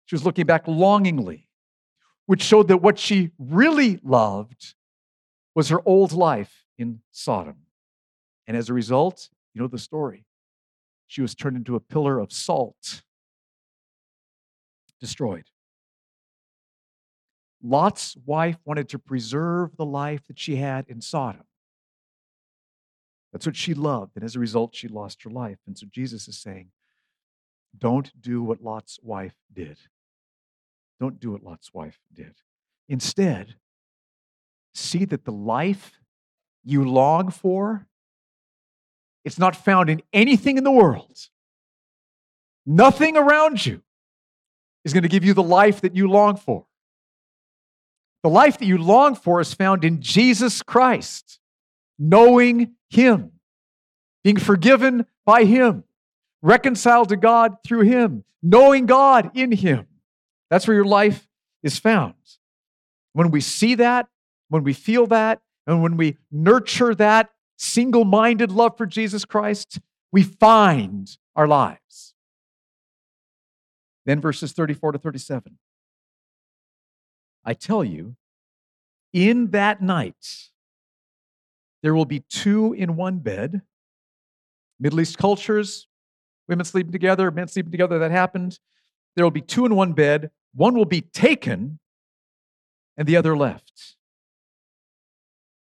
She 0.05 0.15
was 0.15 0.25
looking 0.25 0.45
back 0.45 0.67
longingly, 0.67 1.46
which 2.27 2.43
showed 2.43 2.67
that 2.67 2.77
what 2.77 2.99
she 2.99 3.31
really 3.39 3.99
loved 4.03 4.75
was 5.55 5.69
her 5.69 5.81
old 5.85 6.11
life 6.11 6.63
in 6.77 6.99
Sodom. 7.11 7.55
And 8.45 8.55
as 8.55 8.69
a 8.69 8.73
result, 8.73 9.29
you 9.53 9.61
know 9.61 9.67
the 9.67 9.79
story. 9.79 10.25
She 11.07 11.21
was 11.21 11.33
turned 11.33 11.57
into 11.57 11.75
a 11.75 11.79
pillar 11.79 12.19
of 12.19 12.31
salt, 12.31 13.01
destroyed. 14.99 15.45
Lot's 17.63 18.15
wife 18.25 18.57
wanted 18.65 18.89
to 18.89 18.99
preserve 18.99 19.75
the 19.77 19.85
life 19.85 20.27
that 20.27 20.37
she 20.37 20.57
had 20.57 20.85
in 20.87 21.01
Sodom. 21.01 21.43
That's 23.33 23.45
what 23.45 23.55
she 23.55 23.73
loved. 23.73 24.11
And 24.15 24.23
as 24.23 24.35
a 24.35 24.39
result, 24.39 24.75
she 24.75 24.87
lost 24.87 25.23
her 25.23 25.29
life. 25.29 25.57
And 25.65 25.77
so 25.77 25.87
Jesus 25.89 26.27
is 26.27 26.37
saying, 26.37 26.67
don't 27.77 28.11
do 28.21 28.43
what 28.43 28.61
Lot's 28.61 28.99
wife 29.01 29.35
did. 29.53 29.77
Don't 30.99 31.19
do 31.19 31.31
what 31.31 31.43
Lot's 31.43 31.73
wife 31.73 31.99
did. 32.13 32.35
Instead, 32.89 33.55
see 34.73 35.05
that 35.05 35.25
the 35.25 35.31
life 35.31 35.99
you 36.63 36.83
long 36.83 37.29
for, 37.29 37.87
it's 39.23 39.39
not 39.39 39.55
found 39.55 39.89
in 39.89 40.01
anything 40.13 40.57
in 40.57 40.63
the 40.63 40.71
world. 40.71 41.17
Nothing 42.65 43.15
around 43.15 43.65
you 43.65 43.81
is 44.83 44.93
going 44.93 45.03
to 45.03 45.09
give 45.09 45.23
you 45.23 45.33
the 45.33 45.43
life 45.43 45.81
that 45.81 45.95
you 45.95 46.09
long 46.09 46.35
for. 46.35 46.65
The 48.23 48.29
life 48.29 48.57
that 48.57 48.65
you 48.65 48.77
long 48.77 49.15
for 49.15 49.39
is 49.39 49.53
found 49.53 49.83
in 49.83 50.01
Jesus 50.01 50.61
Christ, 50.61 51.39
knowing 51.99 52.75
Him, 52.89 53.33
being 54.23 54.37
forgiven 54.37 55.05
by 55.25 55.43
Him, 55.43 55.83
reconciled 56.41 57.09
to 57.09 57.17
God 57.17 57.57
through 57.65 57.81
Him, 57.81 58.23
knowing 58.41 58.85
God 58.85 59.31
in 59.33 59.51
Him. 59.51 59.87
That's 60.49 60.67
where 60.67 60.75
your 60.75 60.85
life 60.85 61.27
is 61.63 61.79
found. 61.79 62.13
When 63.13 63.31
we 63.31 63.41
see 63.41 63.75
that, 63.75 64.07
when 64.49 64.63
we 64.63 64.73
feel 64.73 65.07
that, 65.07 65.41
and 65.65 65.81
when 65.81 65.97
we 65.97 66.17
nurture 66.31 66.95
that 66.95 67.29
single 67.57 68.05
minded 68.05 68.51
love 68.51 68.77
for 68.77 68.85
Jesus 68.85 69.25
Christ, 69.25 69.79
we 70.11 70.23
find 70.23 71.17
our 71.35 71.47
lives. 71.47 72.13
Then 74.05 74.21
verses 74.21 74.53
34 74.53 74.93
to 74.93 74.99
37. 74.99 75.57
I 77.43 77.53
tell 77.53 77.83
you, 77.83 78.15
in 79.11 79.51
that 79.51 79.81
night, 79.81 80.49
there 81.83 81.93
will 81.93 82.05
be 82.05 82.19
two 82.19 82.73
in 82.73 82.95
one 82.95 83.19
bed. 83.19 83.61
Middle 84.79 85.01
East 85.01 85.17
cultures, 85.17 85.87
women 86.47 86.65
sleeping 86.65 86.91
together, 86.91 87.31
men 87.31 87.47
sleeping 87.47 87.71
together, 87.71 87.99
that 87.99 88.11
happened. 88.11 88.59
There 89.17 89.25
will 89.25 89.31
be 89.31 89.41
two 89.41 89.65
in 89.65 89.75
one 89.75 89.93
bed. 89.93 90.29
One 90.53 90.75
will 90.75 90.85
be 90.85 91.01
taken 91.01 91.79
and 92.95 93.07
the 93.07 93.17
other 93.17 93.35
left. 93.35 93.95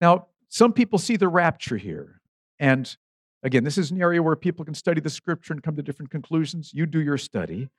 Now, 0.02 0.28
some 0.50 0.74
people 0.74 1.00
see 1.00 1.16
the 1.16 1.30
rapture 1.30 1.78
here. 1.78 2.20
And 2.60 2.94
again, 3.42 3.64
this 3.64 3.78
is 3.78 3.92
an 3.92 4.02
area 4.02 4.22
where 4.22 4.36
people 4.36 4.66
can 4.66 4.74
study 4.74 5.00
the 5.00 5.10
scripture 5.10 5.54
and 5.54 5.64
come 5.64 5.78
to 5.78 5.82
different 5.82 6.12
conclusions. 6.12 6.74
You 6.74 6.86
do 6.86 7.00
your 7.00 7.18
study. 7.18 7.70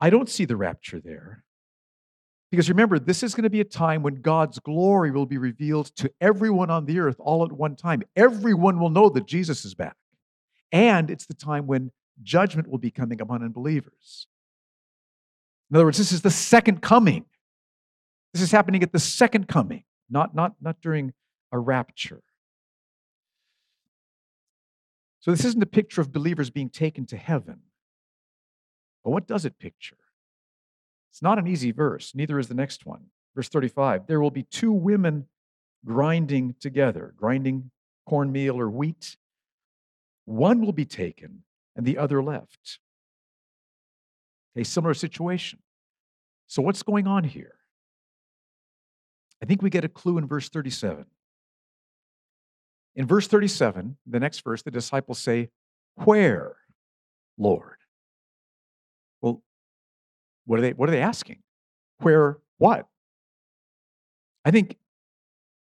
I 0.00 0.08
don't 0.08 0.28
see 0.28 0.44
the 0.44 0.56
rapture 0.56 1.00
there. 1.00 1.42
Because 2.52 2.68
remember, 2.68 3.00
this 3.00 3.24
is 3.24 3.34
going 3.34 3.42
to 3.42 3.50
be 3.50 3.60
a 3.60 3.64
time 3.64 4.04
when 4.04 4.20
God's 4.20 4.60
glory 4.60 5.10
will 5.10 5.26
be 5.26 5.38
revealed 5.38 5.86
to 5.96 6.12
everyone 6.20 6.70
on 6.70 6.84
the 6.84 7.00
earth 7.00 7.16
all 7.18 7.44
at 7.44 7.50
one 7.50 7.74
time. 7.74 8.02
Everyone 8.14 8.78
will 8.78 8.90
know 8.90 9.08
that 9.08 9.26
Jesus 9.26 9.64
is 9.64 9.74
back. 9.74 9.96
And 10.70 11.10
it's 11.10 11.26
the 11.26 11.34
time 11.34 11.66
when 11.66 11.90
judgment 12.22 12.68
will 12.68 12.78
be 12.78 12.92
coming 12.92 13.20
upon 13.20 13.42
unbelievers. 13.42 14.28
In 15.70 15.76
other 15.76 15.84
words, 15.84 15.98
this 15.98 16.12
is 16.12 16.22
the 16.22 16.30
second 16.30 16.82
coming. 16.82 17.24
This 18.32 18.42
is 18.42 18.52
happening 18.52 18.82
at 18.82 18.92
the 18.92 18.98
second 18.98 19.48
coming, 19.48 19.84
not, 20.10 20.34
not, 20.34 20.54
not 20.60 20.80
during 20.80 21.12
a 21.52 21.58
rapture. 21.58 22.22
So, 25.20 25.30
this 25.30 25.44
isn't 25.44 25.62
a 25.62 25.66
picture 25.66 26.00
of 26.00 26.12
believers 26.12 26.50
being 26.50 26.68
taken 26.68 27.06
to 27.06 27.16
heaven. 27.16 27.60
But 29.02 29.10
what 29.10 29.26
does 29.26 29.44
it 29.44 29.58
picture? 29.58 29.96
It's 31.10 31.22
not 31.22 31.38
an 31.38 31.46
easy 31.46 31.70
verse, 31.70 32.14
neither 32.14 32.38
is 32.38 32.48
the 32.48 32.54
next 32.54 32.84
one. 32.84 33.06
Verse 33.34 33.48
35 33.48 34.06
There 34.06 34.20
will 34.20 34.30
be 34.30 34.42
two 34.42 34.72
women 34.72 35.26
grinding 35.84 36.56
together, 36.60 37.14
grinding 37.16 37.70
cornmeal 38.06 38.58
or 38.58 38.68
wheat. 38.68 39.16
One 40.24 40.60
will 40.60 40.72
be 40.72 40.84
taken 40.84 41.42
and 41.76 41.86
the 41.86 41.98
other 41.98 42.22
left. 42.22 42.78
A 44.56 44.64
similar 44.64 44.94
situation. 44.94 45.58
So, 46.46 46.62
what's 46.62 46.82
going 46.82 47.06
on 47.06 47.24
here? 47.24 47.54
I 49.42 49.46
think 49.46 49.62
we 49.62 49.70
get 49.70 49.84
a 49.84 49.88
clue 49.88 50.18
in 50.18 50.26
verse 50.26 50.48
37. 50.48 51.06
In 52.96 53.06
verse 53.06 53.26
37, 53.26 53.96
the 54.06 54.20
next 54.20 54.44
verse, 54.44 54.62
the 54.62 54.70
disciples 54.70 55.18
say, 55.18 55.50
Where, 55.96 56.56
Lord? 57.36 57.78
Well, 59.20 59.42
what 60.46 60.58
are 60.58 60.62
they, 60.62 60.72
what 60.72 60.88
are 60.88 60.92
they 60.92 61.00
asking? 61.00 61.40
Where 61.98 62.38
what? 62.58 62.86
I 64.44 64.50
think 64.50 64.76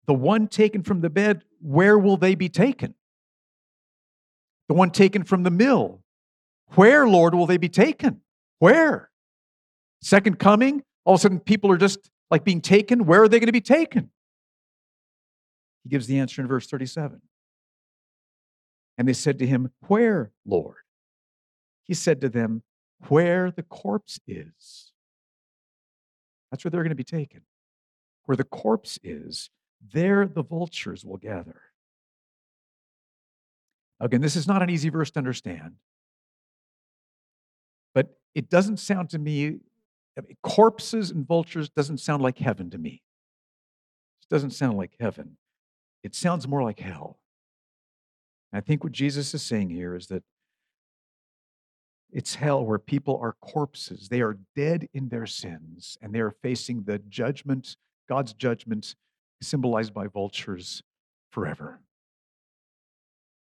the 0.05 0.13
one 0.13 0.47
taken 0.47 0.83
from 0.83 1.01
the 1.01 1.09
bed, 1.09 1.43
where 1.61 1.97
will 1.97 2.17
they 2.17 2.35
be 2.35 2.49
taken? 2.49 2.95
The 4.67 4.75
one 4.75 4.91
taken 4.91 5.23
from 5.23 5.43
the 5.43 5.51
mill, 5.51 6.03
where, 6.75 7.07
Lord, 7.07 7.33
will 7.33 7.47
they 7.47 7.57
be 7.57 7.69
taken? 7.69 8.21
Where? 8.59 9.09
Second 10.01 10.39
coming, 10.39 10.83
all 11.05 11.15
of 11.15 11.19
a 11.19 11.21
sudden 11.21 11.39
people 11.39 11.71
are 11.71 11.77
just 11.77 12.09
like 12.29 12.43
being 12.43 12.61
taken. 12.61 13.05
Where 13.05 13.23
are 13.23 13.27
they 13.27 13.39
going 13.39 13.47
to 13.47 13.53
be 13.53 13.61
taken? 13.61 14.11
He 15.83 15.89
gives 15.89 16.07
the 16.07 16.19
answer 16.19 16.41
in 16.41 16.47
verse 16.47 16.67
37. 16.67 17.21
And 18.97 19.07
they 19.07 19.13
said 19.13 19.39
to 19.39 19.47
him, 19.47 19.71
Where, 19.87 20.31
Lord? 20.45 20.75
He 21.83 21.93
said 21.93 22.21
to 22.21 22.29
them, 22.29 22.63
Where 23.07 23.49
the 23.49 23.63
corpse 23.63 24.19
is. 24.27 24.91
That's 26.51 26.63
where 26.63 26.71
they're 26.71 26.83
going 26.83 26.89
to 26.89 26.95
be 26.95 27.03
taken. 27.03 27.41
Where 28.25 28.35
the 28.35 28.43
corpse 28.43 28.99
is, 29.03 29.49
there 29.93 30.27
the 30.27 30.43
vultures 30.43 31.05
will 31.05 31.17
gather. 31.17 31.61
Again, 33.99 34.21
this 34.21 34.35
is 34.35 34.47
not 34.47 34.61
an 34.61 34.69
easy 34.69 34.89
verse 34.89 35.11
to 35.11 35.19
understand, 35.19 35.75
it 38.35 38.49
doesn't 38.49 38.77
sound 38.77 39.09
to 39.11 39.19
me, 39.19 39.57
corpses 40.43 41.11
and 41.11 41.27
vultures 41.27 41.69
doesn't 41.69 41.99
sound 41.99 42.21
like 42.21 42.37
heaven 42.37 42.69
to 42.69 42.77
me. 42.77 43.01
It 44.21 44.33
doesn't 44.33 44.51
sound 44.51 44.77
like 44.77 44.93
heaven. 44.99 45.37
It 46.03 46.15
sounds 46.15 46.47
more 46.47 46.63
like 46.63 46.79
hell. 46.79 47.19
And 48.51 48.57
I 48.57 48.61
think 48.61 48.83
what 48.83 48.93
Jesus 48.93 49.33
is 49.33 49.41
saying 49.41 49.69
here 49.69 49.95
is 49.95 50.07
that 50.07 50.23
it's 52.11 52.35
hell 52.35 52.65
where 52.65 52.79
people 52.79 53.19
are 53.21 53.35
corpses. 53.41 54.09
They 54.09 54.21
are 54.21 54.37
dead 54.55 54.87
in 54.93 55.09
their 55.09 55.27
sins 55.27 55.97
and 56.01 56.13
they 56.13 56.19
are 56.19 56.33
facing 56.41 56.83
the 56.83 56.97
judgment, 56.97 57.75
God's 58.07 58.33
judgment, 58.33 58.95
symbolized 59.41 59.93
by 59.93 60.07
vultures 60.07 60.81
forever. 61.31 61.81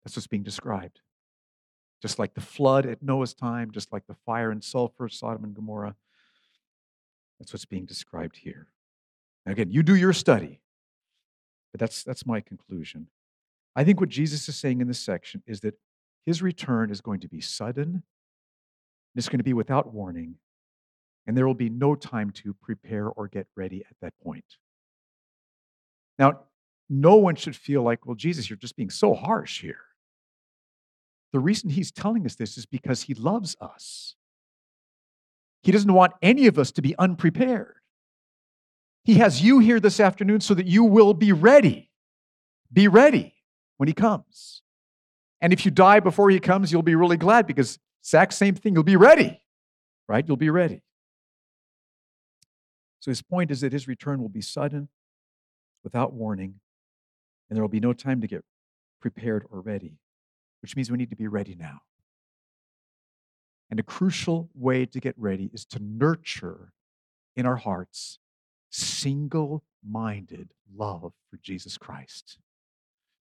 That's 0.04 0.15
what's 0.15 0.28
being 0.28 0.43
described. 0.43 1.02
Just 2.04 2.20
like 2.20 2.34
the 2.34 2.42
flood 2.42 2.86
at 2.86 3.02
Noah's 3.02 3.34
time, 3.34 3.72
just 3.72 3.94
like 3.94 4.06
the 4.08 4.18
fire 4.26 4.52
and 4.52 4.62
sulfur, 4.62 5.08
Sodom 5.08 5.46
and 5.46 5.56
Gomorrah. 5.56 5.96
That's 7.39 7.54
what's 7.54 7.63
being 7.63 7.86
described 7.86 8.36
here. 8.36 8.68
Now 9.46 9.54
again, 9.54 9.72
you 9.72 9.84
do 9.84 9.96
your 9.96 10.12
study, 10.12 10.60
but 11.72 11.80
that's, 11.80 12.04
that's 12.04 12.26
my 12.26 12.42
conclusion. 12.42 13.08
I 13.74 13.86
think 13.86 14.02
what 14.02 14.10
Jesus 14.10 14.50
is 14.50 14.58
saying 14.58 14.82
in 14.82 14.88
this 14.89 15.00
section 15.00 15.44
is 15.48 15.62
that 15.62 15.80
his 16.26 16.42
return 16.42 16.92
is 16.92 17.00
going 17.00 17.22
to 17.22 17.30
be 17.30 17.39
sudden, 17.39 17.84
and 17.84 18.04
it's 19.16 19.30
going 19.30 19.39
to 19.39 19.44
be 19.44 19.54
without 19.54 19.94
warning, 19.94 20.36
and 21.26 21.38
there 21.38 21.48
will 21.48 21.54
be 21.54 21.70
no 21.70 21.96
time 21.96 22.32
to 22.32 22.54
prepare 22.54 23.08
or 23.08 23.30
get 23.30 23.48
ready 23.56 23.84
at 23.89 23.96
that 24.02 24.13
point. 24.22 24.58
Now, 26.20 26.42
no 26.89 27.16
one 27.16 27.36
should 27.36 27.56
feel 27.56 27.82
like, 27.82 28.06
well, 28.06 28.16
Jesus, 28.16 28.50
you're 28.50 28.58
just 28.58 28.76
being 28.76 28.89
so 28.89 29.13
harsh 29.13 29.62
here. 29.62 29.80
The 31.34 31.39
reason 31.39 31.72
he's 31.72 31.91
telling 31.91 32.26
us 32.26 32.36
this 32.36 32.58
is 32.58 32.65
because 32.65 33.04
he 33.04 33.15
loves 33.15 33.58
us. 33.60 34.15
He 35.63 35.72
doesn't 35.72 35.91
want 35.91 36.13
any 36.22 36.48
of 36.48 36.60
us 36.60 36.72
to 36.74 36.82
be 36.82 36.96
unprepared. 36.98 37.76
He 39.04 39.15
has 39.15 39.41
you 39.41 39.60
here 39.60 39.80
this 39.80 40.00
afternoon 40.00 40.41
so 40.41 40.54
that 40.54 40.67
you 40.67 40.84
will 40.84 41.13
be 41.13 41.32
ready. 41.32 41.89
Be 42.72 42.88
ready 42.88 43.34
when 43.78 43.88
he 43.88 43.93
comes. 43.93 44.62
And 45.41 45.52
if 45.52 45.65
you 45.65 45.72
die 45.72 46.00
before 46.00 46.30
he 46.30 46.39
comes, 46.39 46.72
you'll 46.72 46.84
be 46.84 46.96
really 46.96 47.17
glad 47.17 47.48
because 47.48 47.80
exact 48.02 48.34
same 48.34 48.56
thing, 48.56 48.74
you'll 48.76 48.84
be 48.84 48.96
ready, 48.96 49.41
right? 50.08 50.24
You'll 50.26 50.38
be 50.38 50.50
ready. 50.50 50.84
So 53.00 53.12
his 53.12 53.22
point 53.22 53.52
is 53.52 53.62
that 53.62 53.74
his 53.74 53.88
return 53.88 54.22
will 54.22 54.30
be 54.30 54.41
sudden, 54.41 54.88
without 55.84 56.13
warning, 56.13 56.60
and 57.50 57.58
there 57.58 57.63
will 57.63 57.69
be 57.69 57.82
no 57.82 57.91
time 57.91 58.22
to 58.22 58.28
get 58.28 58.46
prepared 59.02 59.46
or 59.50 59.60
ready, 59.60 59.98
which 60.63 60.78
means 60.78 60.89
we 60.89 60.97
need 60.97 61.10
to 61.10 61.15
be 61.15 61.28
ready 61.28 61.56
now. 61.60 61.82
And 63.69 63.80
a 63.80 63.84
crucial 63.84 64.49
way 64.56 64.86
to 64.86 64.99
get 64.99 65.13
ready 65.17 65.52
is 65.54 65.65
to 65.65 65.80
nurture 65.80 66.71
in 67.36 67.45
our 67.45 67.58
hearts 67.58 68.19
single 68.71 69.63
minded 69.86 70.49
love 70.73 71.12
for 71.30 71.38
Jesus 71.41 71.78
Christ. 71.78 72.38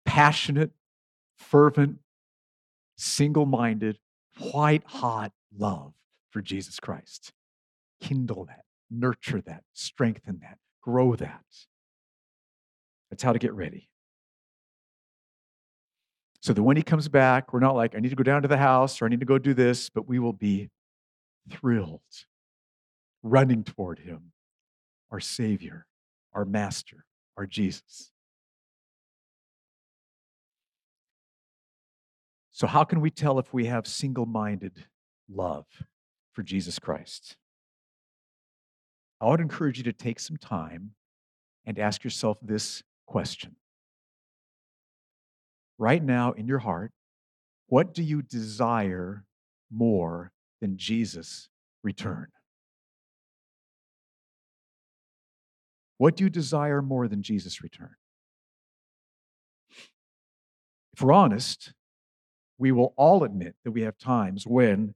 Passionate, 0.06 0.72
fervent, 1.38 2.00
single 2.98 3.46
minded, 3.46 4.00
white 4.52 4.84
hot 4.86 5.32
love 5.58 5.94
for 6.32 6.42
Jesus 6.42 6.80
Christ. 6.80 7.32
Kindle 8.02 8.46
that, 8.46 8.66
nurture 8.92 9.42
that, 9.42 9.64
strengthen 9.74 10.40
that, 10.42 10.58
grow 10.82 11.16
that. 11.16 11.46
That's 13.10 13.24
how 13.24 13.34
to 13.34 13.40
get 13.40 13.54
ready. 13.54 13.89
So 16.42 16.54
that 16.54 16.64
when 16.64 16.78
he 16.78 16.84
comes 16.84 17.10
back, 17.10 17.52
we're 17.52 17.60
not 17.60 17.76
like, 17.76 17.96
I 17.96 18.00
need 18.00 18.10
to 18.10 18.16
go 18.16 18.24
down 18.24 18.42
to 18.44 18.48
the 18.48 18.58
house 18.58 19.02
or 19.02 19.06
I 19.06 19.10
need 19.10 19.20
to 19.20 19.26
go 19.26 19.38
do 19.38 19.54
this, 19.54 19.90
but 19.90 20.08
we 20.08 20.20
will 20.20 20.34
be 20.34 20.70
thrilled, 21.50 22.02
running 23.24 23.64
toward 23.64 24.00
him, 24.00 24.32
our 25.12 25.20
Savior, 25.20 25.86
our 26.34 26.46
Master, 26.46 27.06
our 27.38 27.46
Jesus. 27.46 28.12
So, 32.52 32.68
how 32.68 32.84
can 32.84 33.00
we 33.00 33.10
tell 33.10 33.40
if 33.40 33.54
we 33.54 33.68
have 33.68 33.88
single 33.88 34.26
minded 34.26 34.86
love 35.30 35.66
for 36.34 36.44
Jesus 36.44 36.78
Christ? 36.78 37.38
I 39.22 39.28
would 39.28 39.40
encourage 39.42 39.78
you 39.78 39.84
to 39.86 39.94
take 39.94 40.20
some 40.20 40.38
time 40.38 40.92
and 41.66 41.80
ask 41.80 42.04
yourself 42.04 42.38
this 42.42 42.84
question. 43.06 43.56
Right 45.80 46.04
now, 46.04 46.34
in 46.34 46.46
your 46.46 46.60
heart, 46.60 46.92
what 47.68 47.94
do 47.94 48.04
you 48.04 48.22
desire 48.22 49.24
more 49.72 50.34
than 50.60 50.76
Jesus' 50.78 51.48
return? 51.84 52.28
What 55.98 56.18
do 56.18 56.26
you 56.26 56.30
desire 56.30 56.82
more 56.82 57.08
than 57.08 57.24
Jesus' 57.24 57.64
return? 57.64 57.96
If 60.94 61.02
we're 61.02 61.14
honest, 61.14 61.72
we 62.58 62.74
will 62.74 62.94
all 62.98 63.24
admit 63.24 63.56
that 63.64 63.72
we 63.72 63.84
have 63.84 63.98
times 63.98 64.46
when 64.46 64.96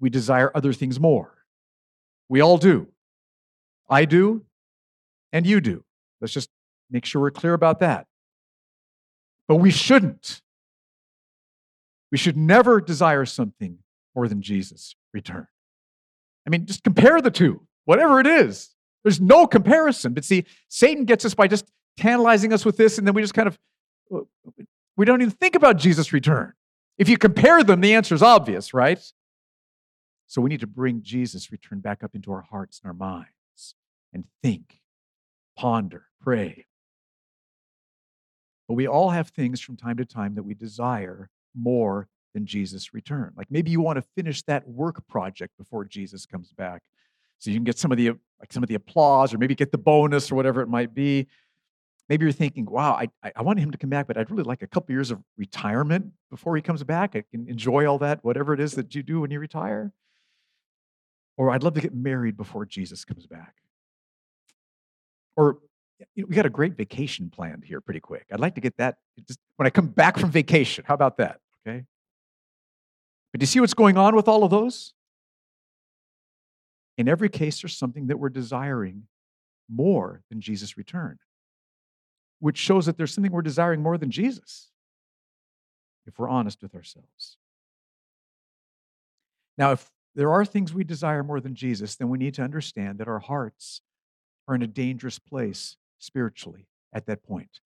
we 0.00 0.10
desire 0.10 0.50
other 0.54 0.74
things 0.74 1.00
more. 1.00 1.44
We 2.28 2.42
all 2.42 2.58
do. 2.58 2.88
I 3.88 4.04
do, 4.04 4.44
and 5.32 5.46
you 5.46 5.62
do. 5.62 5.82
Let's 6.20 6.34
just 6.34 6.50
make 6.90 7.06
sure 7.06 7.22
we're 7.22 7.30
clear 7.30 7.54
about 7.54 7.80
that. 7.80 8.06
But 9.50 9.56
we 9.56 9.72
shouldn't. 9.72 10.42
We 12.12 12.18
should 12.18 12.36
never 12.36 12.80
desire 12.80 13.24
something 13.24 13.78
more 14.14 14.28
than 14.28 14.42
Jesus' 14.42 14.94
return. 15.12 15.48
I 16.46 16.50
mean, 16.50 16.66
just 16.66 16.84
compare 16.84 17.20
the 17.20 17.32
two, 17.32 17.66
whatever 17.84 18.20
it 18.20 18.28
is. 18.28 18.76
There's 19.02 19.20
no 19.20 19.48
comparison. 19.48 20.14
But 20.14 20.24
see, 20.24 20.44
Satan 20.68 21.04
gets 21.04 21.24
us 21.24 21.34
by 21.34 21.48
just 21.48 21.64
tantalizing 21.96 22.52
us 22.52 22.64
with 22.64 22.76
this, 22.76 22.96
and 22.96 23.04
then 23.04 23.12
we 23.12 23.22
just 23.22 23.34
kind 23.34 23.48
of 23.48 23.58
we 24.96 25.04
don't 25.04 25.20
even 25.20 25.32
think 25.32 25.56
about 25.56 25.78
Jesus' 25.78 26.12
return. 26.12 26.52
If 26.96 27.08
you 27.08 27.18
compare 27.18 27.64
them, 27.64 27.80
the 27.80 27.94
answer 27.94 28.14
is 28.14 28.22
obvious, 28.22 28.72
right? 28.72 29.04
So 30.28 30.40
we 30.40 30.48
need 30.48 30.60
to 30.60 30.68
bring 30.68 31.02
Jesus' 31.02 31.50
return 31.50 31.80
back 31.80 32.04
up 32.04 32.14
into 32.14 32.30
our 32.30 32.42
hearts 32.42 32.80
and 32.80 32.88
our 32.88 32.94
minds 32.94 33.74
and 34.12 34.26
think, 34.44 34.78
ponder, 35.56 36.04
pray. 36.20 36.66
But 38.70 38.76
we 38.76 38.86
all 38.86 39.10
have 39.10 39.30
things 39.30 39.60
from 39.60 39.76
time 39.76 39.96
to 39.96 40.04
time 40.04 40.36
that 40.36 40.44
we 40.44 40.54
desire 40.54 41.28
more 41.56 42.06
than 42.34 42.46
Jesus' 42.46 42.94
return. 42.94 43.32
Like 43.36 43.50
maybe 43.50 43.72
you 43.72 43.80
want 43.80 43.96
to 43.96 44.04
finish 44.14 44.42
that 44.42 44.68
work 44.68 45.04
project 45.08 45.58
before 45.58 45.84
Jesus 45.84 46.24
comes 46.24 46.52
back 46.52 46.80
so 47.40 47.50
you 47.50 47.56
can 47.56 47.64
get 47.64 47.80
some 47.80 47.90
of 47.90 47.98
the 47.98 48.10
like 48.38 48.52
some 48.52 48.62
of 48.62 48.68
the 48.68 48.76
applause 48.76 49.34
or 49.34 49.38
maybe 49.38 49.56
get 49.56 49.72
the 49.72 49.78
bonus 49.78 50.30
or 50.30 50.36
whatever 50.36 50.60
it 50.60 50.68
might 50.68 50.94
be. 50.94 51.26
Maybe 52.08 52.24
you're 52.24 52.32
thinking 52.32 52.64
wow 52.64 52.92
i, 52.92 53.08
I 53.34 53.42
want 53.42 53.58
him 53.58 53.72
to 53.72 53.78
come 53.78 53.90
back 53.90 54.06
but 54.06 54.16
i'd 54.16 54.30
really 54.30 54.44
like 54.44 54.62
a 54.62 54.68
couple 54.68 54.92
years 54.92 55.10
of 55.10 55.20
retirement 55.36 56.06
before 56.30 56.54
he 56.54 56.62
comes 56.62 56.84
back. 56.84 57.16
I 57.16 57.24
can 57.28 57.48
enjoy 57.48 57.86
all 57.86 57.98
that 57.98 58.22
whatever 58.22 58.54
it 58.54 58.60
is 58.60 58.74
that 58.74 58.94
you 58.94 59.02
do 59.02 59.22
when 59.22 59.32
you 59.32 59.40
retire. 59.40 59.92
Or 61.36 61.50
i'd 61.50 61.64
love 61.64 61.74
to 61.74 61.80
get 61.80 61.92
married 61.92 62.36
before 62.36 62.66
jesus 62.66 63.04
comes 63.04 63.26
back. 63.26 63.56
Or 65.36 65.58
you 66.14 66.22
know, 66.22 66.26
we 66.28 66.34
got 66.34 66.46
a 66.46 66.50
great 66.50 66.76
vacation 66.76 67.30
planned 67.30 67.64
here 67.64 67.80
pretty 67.80 68.00
quick. 68.00 68.26
I'd 68.32 68.40
like 68.40 68.54
to 68.54 68.60
get 68.60 68.76
that 68.78 68.96
just 69.26 69.38
when 69.56 69.66
i 69.66 69.70
come 69.70 69.86
back 69.86 70.18
from 70.18 70.30
vacation 70.30 70.84
how 70.86 70.94
about 70.94 71.18
that 71.18 71.40
okay? 71.66 71.84
But 73.32 73.40
do 73.40 73.42
you 73.42 73.46
see 73.46 73.60
what's 73.60 73.74
going 73.74 73.96
on 73.96 74.16
with 74.16 74.28
all 74.28 74.44
of 74.44 74.50
those? 74.50 74.92
In 76.98 77.08
every 77.08 77.28
case, 77.28 77.62
there's 77.62 77.76
something 77.76 78.08
that 78.08 78.18
we're 78.18 78.28
desiring 78.28 79.04
more 79.68 80.22
than 80.28 80.40
Jesus' 80.40 80.76
return, 80.76 81.18
which 82.40 82.58
shows 82.58 82.86
that 82.86 82.96
there's 82.96 83.14
something 83.14 83.32
we're 83.32 83.42
desiring 83.42 83.82
more 83.82 83.96
than 83.96 84.10
Jesus, 84.10 84.70
if 86.06 86.18
we're 86.18 86.28
honest 86.28 86.60
with 86.60 86.74
ourselves. 86.74 87.36
Now, 89.56 89.72
if 89.72 89.90
there 90.14 90.32
are 90.32 90.44
things 90.44 90.74
we 90.74 90.84
desire 90.84 91.22
more 91.22 91.40
than 91.40 91.54
Jesus, 91.54 91.96
then 91.96 92.08
we 92.08 92.18
need 92.18 92.34
to 92.34 92.42
understand 92.42 92.98
that 92.98 93.08
our 93.08 93.20
hearts 93.20 93.80
are 94.48 94.54
in 94.54 94.62
a 94.62 94.66
dangerous 94.66 95.18
place 95.18 95.76
spiritually 96.00 96.66
at 96.92 97.06
that 97.06 97.22
point. 97.22 97.60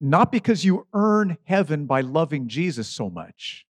Not 0.00 0.32
because 0.32 0.64
you 0.64 0.86
earn 0.94 1.36
heaven 1.44 1.84
by 1.84 2.00
loving 2.00 2.48
Jesus 2.48 2.88
so 2.88 3.10
much, 3.10 3.66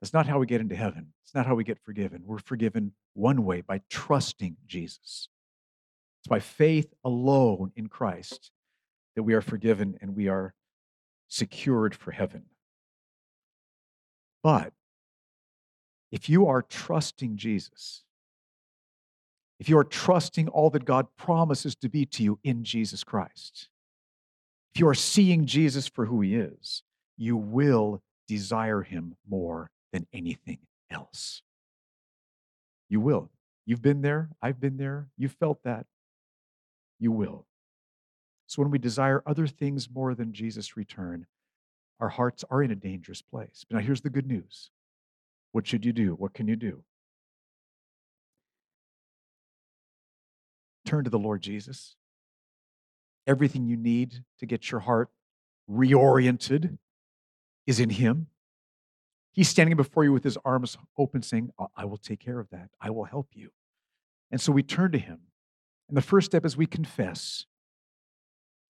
that's 0.00 0.12
not 0.12 0.26
how 0.26 0.38
we 0.38 0.46
get 0.46 0.60
into 0.60 0.76
heaven. 0.76 1.12
It's 1.24 1.34
not 1.34 1.46
how 1.46 1.54
we 1.54 1.64
get 1.64 1.78
forgiven. 1.82 2.22
We're 2.24 2.38
forgiven 2.38 2.92
one 3.14 3.44
way 3.44 3.62
by 3.62 3.80
trusting 3.88 4.56
Jesus. 4.66 5.28
It's 6.20 6.28
by 6.28 6.40
faith 6.40 6.92
alone 7.04 7.72
in 7.74 7.88
Christ 7.88 8.50
that 9.16 9.22
we 9.22 9.34
are 9.34 9.40
forgiven 9.40 9.98
and 10.00 10.14
we 10.14 10.28
are 10.28 10.54
secured 11.28 11.94
for 11.94 12.12
heaven. 12.12 12.44
But 14.42 14.72
if 16.10 16.28
you 16.28 16.46
are 16.46 16.62
trusting 16.62 17.36
Jesus, 17.36 18.04
if 19.58 19.68
you 19.68 19.76
are 19.78 19.84
trusting 19.84 20.48
all 20.48 20.70
that 20.70 20.84
God 20.84 21.06
promises 21.16 21.74
to 21.76 21.88
be 21.88 22.06
to 22.06 22.22
you 22.22 22.38
in 22.44 22.64
Jesus 22.64 23.02
Christ, 23.04 23.68
if 24.74 24.80
you 24.80 24.88
are 24.88 24.94
seeing 24.94 25.46
Jesus 25.46 25.88
for 25.88 26.06
who 26.06 26.20
he 26.20 26.36
is, 26.36 26.82
you 27.16 27.36
will 27.36 28.02
desire 28.28 28.82
him 28.82 29.16
more 29.28 29.70
than 29.92 30.06
anything 30.12 30.58
else. 30.90 31.42
You 32.88 33.00
will. 33.00 33.30
You've 33.66 33.82
been 33.82 34.02
there. 34.02 34.30
I've 34.40 34.60
been 34.60 34.76
there. 34.76 35.08
You've 35.16 35.32
felt 35.32 35.62
that. 35.64 35.86
You 37.00 37.12
will. 37.12 37.46
So 38.46 38.62
when 38.62 38.70
we 38.70 38.78
desire 38.78 39.22
other 39.26 39.46
things 39.46 39.90
more 39.90 40.14
than 40.14 40.32
Jesus' 40.32 40.76
return, 40.76 41.26
our 42.00 42.08
hearts 42.08 42.44
are 42.50 42.62
in 42.62 42.70
a 42.70 42.76
dangerous 42.76 43.20
place. 43.20 43.64
But 43.68 43.76
now 43.76 43.82
here's 43.82 44.00
the 44.00 44.10
good 44.10 44.26
news. 44.26 44.70
What 45.52 45.66
should 45.66 45.84
you 45.84 45.92
do? 45.92 46.12
What 46.14 46.32
can 46.32 46.48
you 46.48 46.56
do? 46.56 46.84
Turn 50.88 51.04
to 51.04 51.10
the 51.10 51.18
Lord 51.18 51.42
Jesus. 51.42 51.96
Everything 53.26 53.66
you 53.66 53.76
need 53.76 54.24
to 54.38 54.46
get 54.46 54.70
your 54.70 54.80
heart 54.80 55.10
reoriented 55.70 56.78
is 57.66 57.78
in 57.78 57.90
Him. 57.90 58.28
He's 59.32 59.50
standing 59.50 59.76
before 59.76 60.04
you 60.04 60.14
with 60.14 60.24
His 60.24 60.38
arms 60.46 60.78
open, 60.96 61.20
saying, 61.20 61.50
I 61.76 61.84
will 61.84 61.98
take 61.98 62.20
care 62.20 62.40
of 62.40 62.48
that. 62.52 62.70
I 62.80 62.88
will 62.88 63.04
help 63.04 63.28
you. 63.34 63.50
And 64.30 64.40
so 64.40 64.50
we 64.50 64.62
turn 64.62 64.90
to 64.92 64.98
Him. 64.98 65.18
And 65.90 65.96
the 65.98 66.00
first 66.00 66.24
step 66.24 66.46
is 66.46 66.56
we 66.56 66.64
confess 66.64 67.44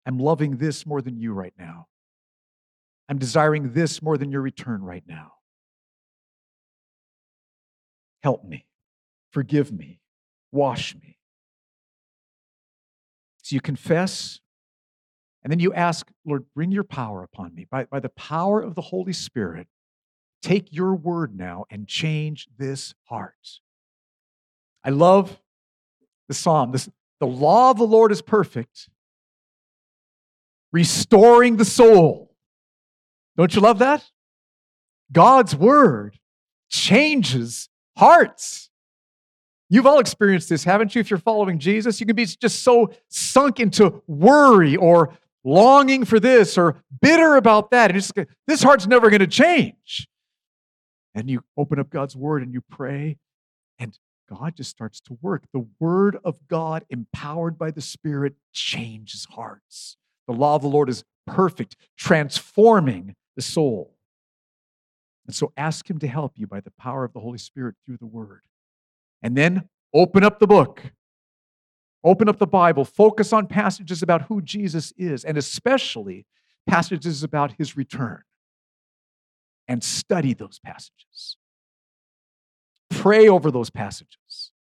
I'm 0.05 0.19
loving 0.19 0.57
this 0.57 0.85
more 0.85 1.01
than 1.01 1.21
you 1.21 1.33
right 1.33 1.55
now. 1.57 1.87
I'm 3.09 3.19
desiring 3.19 3.75
this 3.75 4.03
more 4.03 4.19
than 4.19 4.33
your 4.33 4.43
return 4.43 4.83
right 4.83 5.05
now. 5.07 5.35
Help 8.25 8.43
me. 8.43 8.67
Forgive 9.31 9.71
me. 9.71 10.01
Wash 10.51 10.97
me. 10.97 11.18
So 13.49 13.55
you 13.55 13.63
confess, 13.63 14.41
and 15.43 15.51
then 15.51 15.59
you 15.59 15.73
ask, 15.73 16.07
Lord, 16.27 16.45
bring 16.55 16.71
your 16.71 16.85
power 16.85 17.23
upon 17.23 17.55
me. 17.55 17.67
By, 17.71 17.85
by 17.85 17.99
the 17.99 18.11
power 18.11 18.61
of 18.61 18.75
the 18.75 18.83
Holy 18.83 19.15
Spirit, 19.15 19.69
take 20.43 20.71
your 20.71 20.95
word 20.95 21.35
now 21.35 21.65
and 21.71 21.89
change 21.89 22.47
this 22.59 22.93
heart. 23.05 23.61
I 24.85 24.91
love 24.91 25.41
the 26.29 26.35
psalm. 26.35 26.73
This, 26.73 26.91
the 27.21 27.27
law 27.27 27.71
of 27.71 27.79
the 27.79 27.87
Lord 27.87 28.13
is 28.13 28.21
perfect, 28.21 28.91
restoring 30.71 31.57
the 31.57 31.65
soul. 31.65 32.35
Don't 33.39 33.55
you 33.55 33.63
love 33.63 33.79
that? 33.79 34.05
God's 35.11 35.57
word 35.57 36.19
changes 36.69 37.71
hearts. 37.97 38.69
You've 39.71 39.87
all 39.87 39.99
experienced 39.99 40.49
this, 40.49 40.65
haven't 40.65 40.95
you? 40.95 41.01
If 41.01 41.11
you're 41.11 41.19
following 41.19 41.59
Jesus, 41.59 42.01
you 42.01 42.07
can 42.07 42.17
be 42.17 42.25
just 42.25 42.63
so 42.63 42.93
sunk 43.09 43.61
into 43.61 44.03
worry 44.07 44.77
or 44.77 45.13
longing 45.45 46.05
for 46.05 46.19
this 46.19 46.57
or 46.57 46.83
bitter 47.01 47.37
about 47.37 47.71
that. 47.71 47.91
And 47.91 48.01
just, 48.01 48.13
this 48.47 48.63
heart's 48.63 48.87
never 48.87 49.11
going 49.11 49.21
to 49.21 49.27
change. 49.27 50.09
And 51.15 51.29
you 51.29 51.45
open 51.57 51.79
up 51.79 51.91
God's 51.91 52.17
word 52.17 52.43
and 52.43 52.53
you 52.53 52.63
pray, 52.71 53.19
and 53.79 53.99
God 54.29 54.57
just 54.57 54.71
starts 54.71 55.01
to 55.03 55.19
work. 55.21 55.45
The 55.53 55.67
word 55.81 56.19
of 56.25 56.47
God, 56.49 56.85
empowered 56.91 57.59
by 57.59 57.71
the 57.71 57.81
Spirit, 57.81 58.35
changes 58.53 59.27
hearts. 59.31 59.97
The 60.27 60.35
law 60.35 60.55
of 60.55 60.63
the 60.63 60.69
Lord 60.69 60.89
is 60.89 61.05
perfect, 61.27 61.77
transforming 61.97 63.17
the 63.37 63.43
soul. 63.43 63.97
And 65.27 65.35
so 65.35 65.53
ask 65.57 65.89
Him 65.89 65.99
to 65.99 66.07
help 66.07 66.33
you 66.37 66.47
by 66.47 66.61
the 66.61 66.73
power 66.79 67.05
of 67.05 67.13
the 67.13 67.21
Holy 67.21 67.39
Spirit 67.39 67.75
through 67.85 67.99
the 67.99 68.07
word. 68.07 68.43
And 69.23 69.37
then 69.37 69.69
open 69.93 70.25
up 70.25 70.39
the 70.39 70.47
book. 70.47 70.83
Open 72.05 72.29
up 72.29 72.39
the 72.39 72.47
Bible. 72.47 72.85
Focus 72.85 73.33
on 73.33 73.47
passages 73.47 74.03
about 74.03 74.23
who 74.23 74.41
Jesus 74.41 74.93
is, 74.97 75.25
and 75.25 75.37
especially 75.37 76.27
passages 76.67 77.23
about 77.23 77.53
his 77.53 77.77
return. 77.77 78.23
And 79.67 79.83
study 79.85 80.33
those 80.33 80.59
passages. 80.61 81.37
Pray 82.91 83.29
over 83.29 83.51
those 83.51 83.71
passages. 83.71 84.53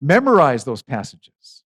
Memorize 0.00 0.64
those 0.64 0.82
passages. 0.82 1.64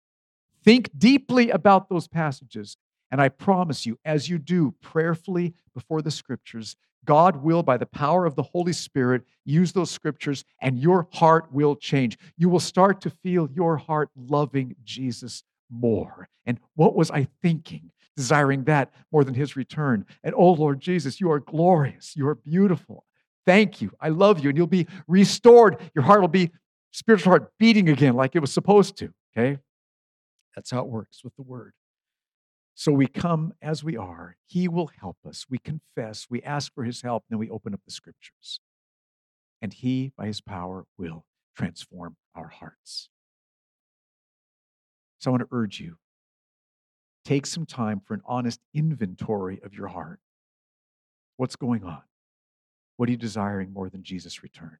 Think 0.65 0.91
deeply 0.97 1.51
about 1.51 1.89
those 1.89 2.07
passages. 2.07 2.77
And 3.11 3.21
I 3.21 3.31
promise 3.31 3.87
you, 3.87 3.99
as 4.05 4.29
you 4.29 4.39
do 4.39 4.75
prayerfully 4.81 5.55
before 5.75 6.03
the 6.03 6.11
scriptures, 6.11 6.77
God 7.05 7.43
will, 7.43 7.63
by 7.63 7.77
the 7.77 7.87
power 7.87 8.27
of 8.27 8.35
the 8.35 8.43
Holy 8.43 8.73
Spirit, 8.73 9.23
use 9.45 9.73
those 9.73 9.91
scriptures 9.91 10.45
and 10.61 10.79
your 10.79 11.09
heart 11.13 11.53
will 11.53 11.75
change. 11.75 12.19
You 12.37 12.49
will 12.49 12.61
start 12.61 13.01
to 13.03 13.11
feel 13.11 13.49
your 13.55 13.77
heart 13.77 14.11
loving 14.17 14.77
Jesus 14.85 15.43
more. 15.71 16.29
And 16.45 16.61
what 16.75 16.95
was 16.95 17.11
I 17.11 17.29
thinking? 17.43 17.91
Desiring 18.17 18.65
that 18.65 18.93
more 19.13 19.25
than 19.25 19.35
his 19.35 19.57
return. 19.57 20.05
And 20.25 20.35
oh 20.37 20.53
Lord 20.53 20.81
Jesus, 20.81 21.21
you 21.21 21.31
are 21.31 21.41
glorious. 21.41 22.15
You 22.17 22.29
are 22.29 22.35
beautiful. 22.35 23.05
Thank 23.47 23.81
you. 23.81 23.93
I 24.01 24.11
love 24.11 24.41
you. 24.41 24.51
And 24.51 24.59
you'll 24.59 24.67
be 24.67 24.87
restored. 25.07 25.79
Your 25.95 26.05
heart 26.05 26.21
will 26.21 26.29
be, 26.29 26.51
spiritual 26.91 27.31
heart, 27.31 27.53
beating 27.59 27.89
again 27.89 28.15
like 28.15 28.35
it 28.35 28.41
was 28.41 28.53
supposed 28.53 28.97
to. 28.97 29.13
Okay? 29.37 29.59
That's 30.55 30.71
how 30.71 30.81
it 30.81 30.89
works 30.89 31.23
with 31.23 31.35
the 31.37 31.43
word. 31.43 31.73
So 32.79 32.93
we 32.93 33.09
come 33.09 33.55
as 33.61 33.83
we 33.83 33.97
are. 33.97 34.37
He 34.47 34.69
will 34.69 34.89
help 35.01 35.17
us. 35.27 35.47
We 35.51 35.59
confess, 35.59 36.29
we 36.31 36.41
ask 36.45 36.73
for 36.73 36.85
his 36.85 37.03
help, 37.03 37.25
then 37.29 37.41
we 37.41 37.51
open 37.51 37.75
up 37.75 37.81
the 37.85 37.91
scriptures. 37.91 38.61
And 39.61 39.73
he, 39.73 40.13
by 40.17 40.27
his 40.27 40.41
power, 40.41 40.85
will 40.97 41.25
transform 41.57 42.15
our 42.37 42.47
hearts. 42.47 43.09
So 45.19 45.29
I 45.29 45.33
want 45.33 45.41
to 45.41 45.49
urge 45.51 45.81
you 45.81 45.97
take 47.25 47.47
some 47.47 47.67
time 47.67 48.01
for 48.07 48.15
an 48.15 48.23
honest 48.25 48.61
inventory 48.73 49.61
of 49.65 49.75
your 49.75 49.89
heart. 49.89 50.21
What's 51.37 51.57
going 51.57 51.83
on? 51.83 52.03
What 52.97 53.09
are 53.09 53.13
you 53.13 53.19
desiring 53.19 53.73
more 53.73 53.91
than 53.91 54.05
Jesus' 54.05 54.45
return? 54.45 54.79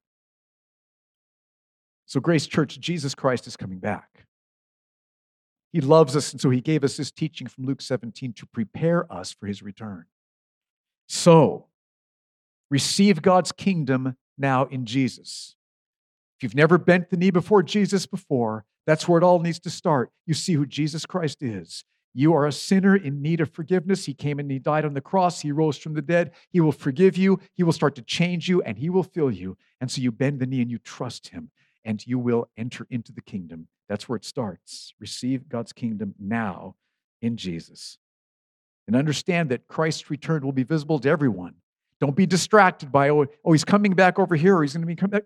So, 2.05 2.21
Grace 2.21 2.47
Church, 2.47 2.79
Jesus 2.79 3.13
Christ 3.13 3.45
is 3.45 3.57
coming 3.57 3.79
back. 3.79 4.28
He 5.71 5.81
loves 5.81 6.15
us, 6.15 6.31
and 6.31 6.41
so 6.41 6.49
he 6.49 6.61
gave 6.61 6.83
us 6.83 6.97
this 6.97 7.11
teaching 7.11 7.47
from 7.47 7.65
Luke 7.65 7.81
17 7.81 8.33
to 8.33 8.45
prepare 8.47 9.11
us 9.11 9.31
for 9.31 9.45
his 9.45 9.61
return. 9.61 10.05
So, 11.07 11.67
receive 12.69 13.21
God's 13.21 13.51
kingdom 13.51 14.15
now 14.37 14.65
in 14.65 14.85
Jesus. 14.85 15.55
If 16.37 16.43
you've 16.43 16.55
never 16.55 16.77
bent 16.77 17.09
the 17.09 17.17
knee 17.17 17.31
before 17.31 17.61
Jesus 17.61 18.05
before, 18.05 18.65
that's 18.87 19.07
where 19.07 19.19
it 19.19 19.23
all 19.23 19.39
needs 19.39 19.59
to 19.59 19.69
start. 19.69 20.11
You 20.25 20.33
see 20.33 20.53
who 20.53 20.65
Jesus 20.65 21.05
Christ 21.05 21.43
is. 21.43 21.83
You 22.13 22.33
are 22.33 22.47
a 22.47 22.51
sinner 22.51 22.95
in 22.95 23.21
need 23.21 23.39
of 23.39 23.51
forgiveness. 23.51 24.05
He 24.05 24.15
came 24.15 24.39
and 24.39 24.49
He 24.49 24.57
died 24.57 24.85
on 24.85 24.95
the 24.95 25.01
cross. 25.01 25.41
He 25.41 25.51
rose 25.51 25.77
from 25.77 25.93
the 25.93 26.01
dead. 26.01 26.31
He 26.49 26.59
will 26.59 26.71
forgive 26.71 27.15
you. 27.15 27.39
He 27.53 27.63
will 27.63 27.73
start 27.73 27.93
to 27.95 28.01
change 28.01 28.49
you 28.49 28.63
and 28.63 28.77
He 28.77 28.89
will 28.89 29.03
fill 29.03 29.29
you. 29.29 29.57
And 29.79 29.91
so 29.91 30.01
you 30.01 30.11
bend 30.11 30.39
the 30.39 30.47
knee 30.47 30.61
and 30.61 30.71
you 30.71 30.79
trust 30.79 31.27
Him 31.27 31.51
and 31.89 32.05
you 32.05 32.19
will 32.19 32.47
enter 32.55 32.85
into 32.91 33.11
the 33.11 33.21
kingdom. 33.21 33.67
That's 33.87 34.07
where 34.07 34.15
it 34.15 34.23
starts. 34.23 34.93
Receive 34.99 35.49
God's 35.49 35.73
kingdom 35.73 36.13
now 36.19 36.75
in 37.19 37.35
Jesus. 37.35 37.97
And 38.85 38.95
understand 38.95 39.49
that 39.49 39.67
Christ's 39.67 40.11
return 40.11 40.45
will 40.45 40.51
be 40.51 40.61
visible 40.61 40.99
to 40.99 41.09
everyone. 41.09 41.55
Don't 41.99 42.15
be 42.15 42.27
distracted 42.27 42.91
by, 42.91 43.09
oh, 43.09 43.25
oh 43.43 43.51
he's 43.53 43.65
coming 43.65 43.93
back 43.93 44.19
over 44.19 44.35
here, 44.35 44.55
or 44.55 44.61
he's 44.61 44.73
going 44.73 44.83
to 44.83 44.87
be 44.87 44.95
coming 44.95 45.19
back. 45.19 45.23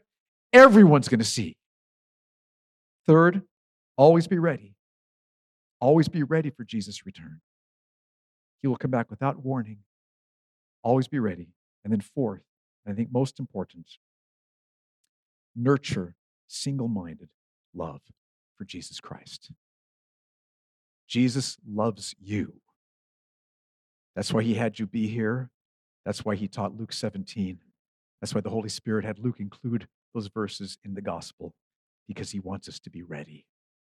Everyone's 0.54 1.10
going 1.10 1.20
to 1.20 1.26
see. 1.26 1.58
Third, 3.06 3.42
always 3.98 4.28
be 4.28 4.40
ready. 4.40 4.74
Always 5.82 6.08
be 6.08 6.24
ready 6.24 6.50
for 6.50 6.64
Jesus' 6.64 7.06
return. 7.06 7.42
He 8.62 8.70
will 8.70 8.78
come 8.78 8.92
back 8.92 9.10
without 9.10 9.44
warning. 9.44 9.80
Always 10.82 11.10
be 11.10 11.20
ready. 11.20 11.50
And 11.84 11.92
then, 11.92 12.00
fourth, 12.00 12.44
I 12.88 12.94
think 12.94 13.10
most 13.12 13.38
important, 13.38 13.98
nurture 15.58 16.16
single 16.48 16.88
minded 16.88 17.30
love 17.74 18.02
for 18.58 18.66
Jesus 18.66 19.00
Christ. 19.00 19.52
Jesus 21.08 21.58
loves 21.68 22.16
you. 22.22 22.54
That's 24.16 24.32
why 24.32 24.44
he 24.44 24.54
had 24.54 24.80
you 24.80 24.86
be 24.86 25.08
here. 25.08 25.50
That's 26.06 26.24
why 26.24 26.36
he 26.36 26.48
taught 26.48 26.78
Luke 26.78 26.94
17. 26.94 27.60
That's 28.22 28.34
why 28.36 28.42
the 28.42 28.50
Holy 28.50 28.70
Spirit 28.70 29.06
had 29.06 29.20
Luke 29.20 29.40
include 29.40 29.88
those 30.14 30.28
verses 30.28 30.78
in 30.84 30.94
the 30.94 31.02
gospel, 31.02 31.54
because 32.08 32.32
he 32.32 32.40
wants 32.40 32.68
us 32.68 32.80
to 32.82 32.90
be 32.90 33.02
ready. 33.02 33.46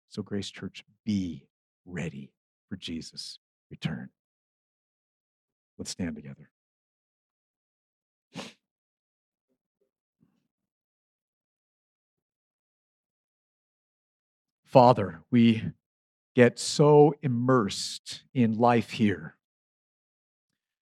So, 0.09 0.21
Grace 0.21 0.49
Church, 0.49 0.83
be 1.05 1.45
ready 1.85 2.31
for 2.69 2.75
Jesus' 2.75 3.39
return. 3.69 4.09
Let's 5.77 5.91
stand 5.91 6.15
together. 6.15 6.49
Father, 14.68 15.22
we 15.32 15.63
get 16.36 16.59
so 16.59 17.13
immersed 17.22 18.24
in 18.34 18.53
life 18.57 18.91
here 18.91 19.36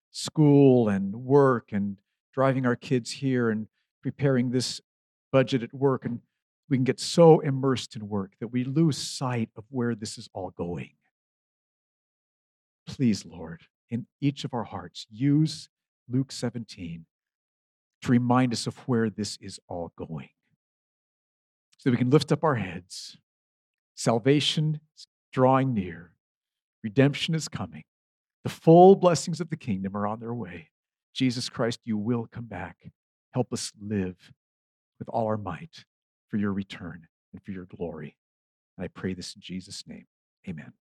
school 0.10 0.90
and 0.90 1.14
work 1.14 1.70
and 1.72 1.98
driving 2.34 2.66
our 2.66 2.76
kids 2.76 3.12
here 3.12 3.50
and 3.50 3.68
preparing 4.02 4.50
this 4.50 4.82
budget 5.32 5.62
at 5.62 5.74
work. 5.74 6.06
And 6.06 6.22
we 6.70 6.78
can 6.78 6.84
get 6.86 7.00
so 7.00 7.42
immersed 7.42 7.96
in 7.96 8.08
work 8.08 8.32
that 8.40 8.48
we 8.48 8.64
lose 8.64 8.98
sight 8.98 9.50
of 9.56 9.66
where 9.70 9.94
this 9.94 10.18
is 10.18 10.30
all 10.34 10.52
going. 10.52 10.92
Please, 12.88 13.26
Lord, 13.26 13.64
in 13.90 14.08
each 14.20 14.46
of 14.46 14.54
our 14.54 14.64
hearts, 14.64 15.06
use 15.12 15.70
Luke 16.10 16.32
17 16.32 17.06
to 18.02 18.12
remind 18.12 18.52
us 18.54 18.68
of 18.68 18.78
where 18.88 19.10
this 19.10 19.38
is 19.42 19.60
all 19.68 19.92
going 19.98 20.30
so 21.78 21.90
that 21.90 21.92
we 21.92 21.98
can 21.98 22.10
lift 22.10 22.32
up 22.32 22.44
our 22.44 22.56
heads 22.56 23.18
Salvation 23.96 24.82
is 24.96 25.08
drawing 25.32 25.74
near, 25.74 26.12
redemption 26.84 27.34
is 27.34 27.48
coming. 27.48 27.84
The 28.43 28.50
full 28.50 28.96
blessings 28.96 29.41
of 29.41 29.50
the 29.50 29.58
kingdom 29.58 29.98
are 29.98 30.06
on 30.06 30.20
their 30.20 30.34
way. 30.34 30.70
Jesus 31.14 31.50
Christ, 31.50 31.80
you 31.84 31.98
will 31.98 32.28
come 32.32 32.46
back. 32.46 32.91
Help 33.34 33.52
us 33.52 33.72
live 33.82 34.32
with 35.00 35.10
all 35.10 35.26
our 35.26 35.38
might 35.38 35.86
for 36.30 36.38
your 36.38 36.54
return 36.54 37.08
and 37.34 37.41
for 37.41 37.52
your 37.52 37.66
glory. 37.66 38.18
And 38.78 38.86
I 38.86 38.88
pray 38.88 39.14
this 39.14 39.34
in 39.34 39.41
Jesus' 39.41 39.84
name. 39.88 40.06
Amen. 40.48 40.74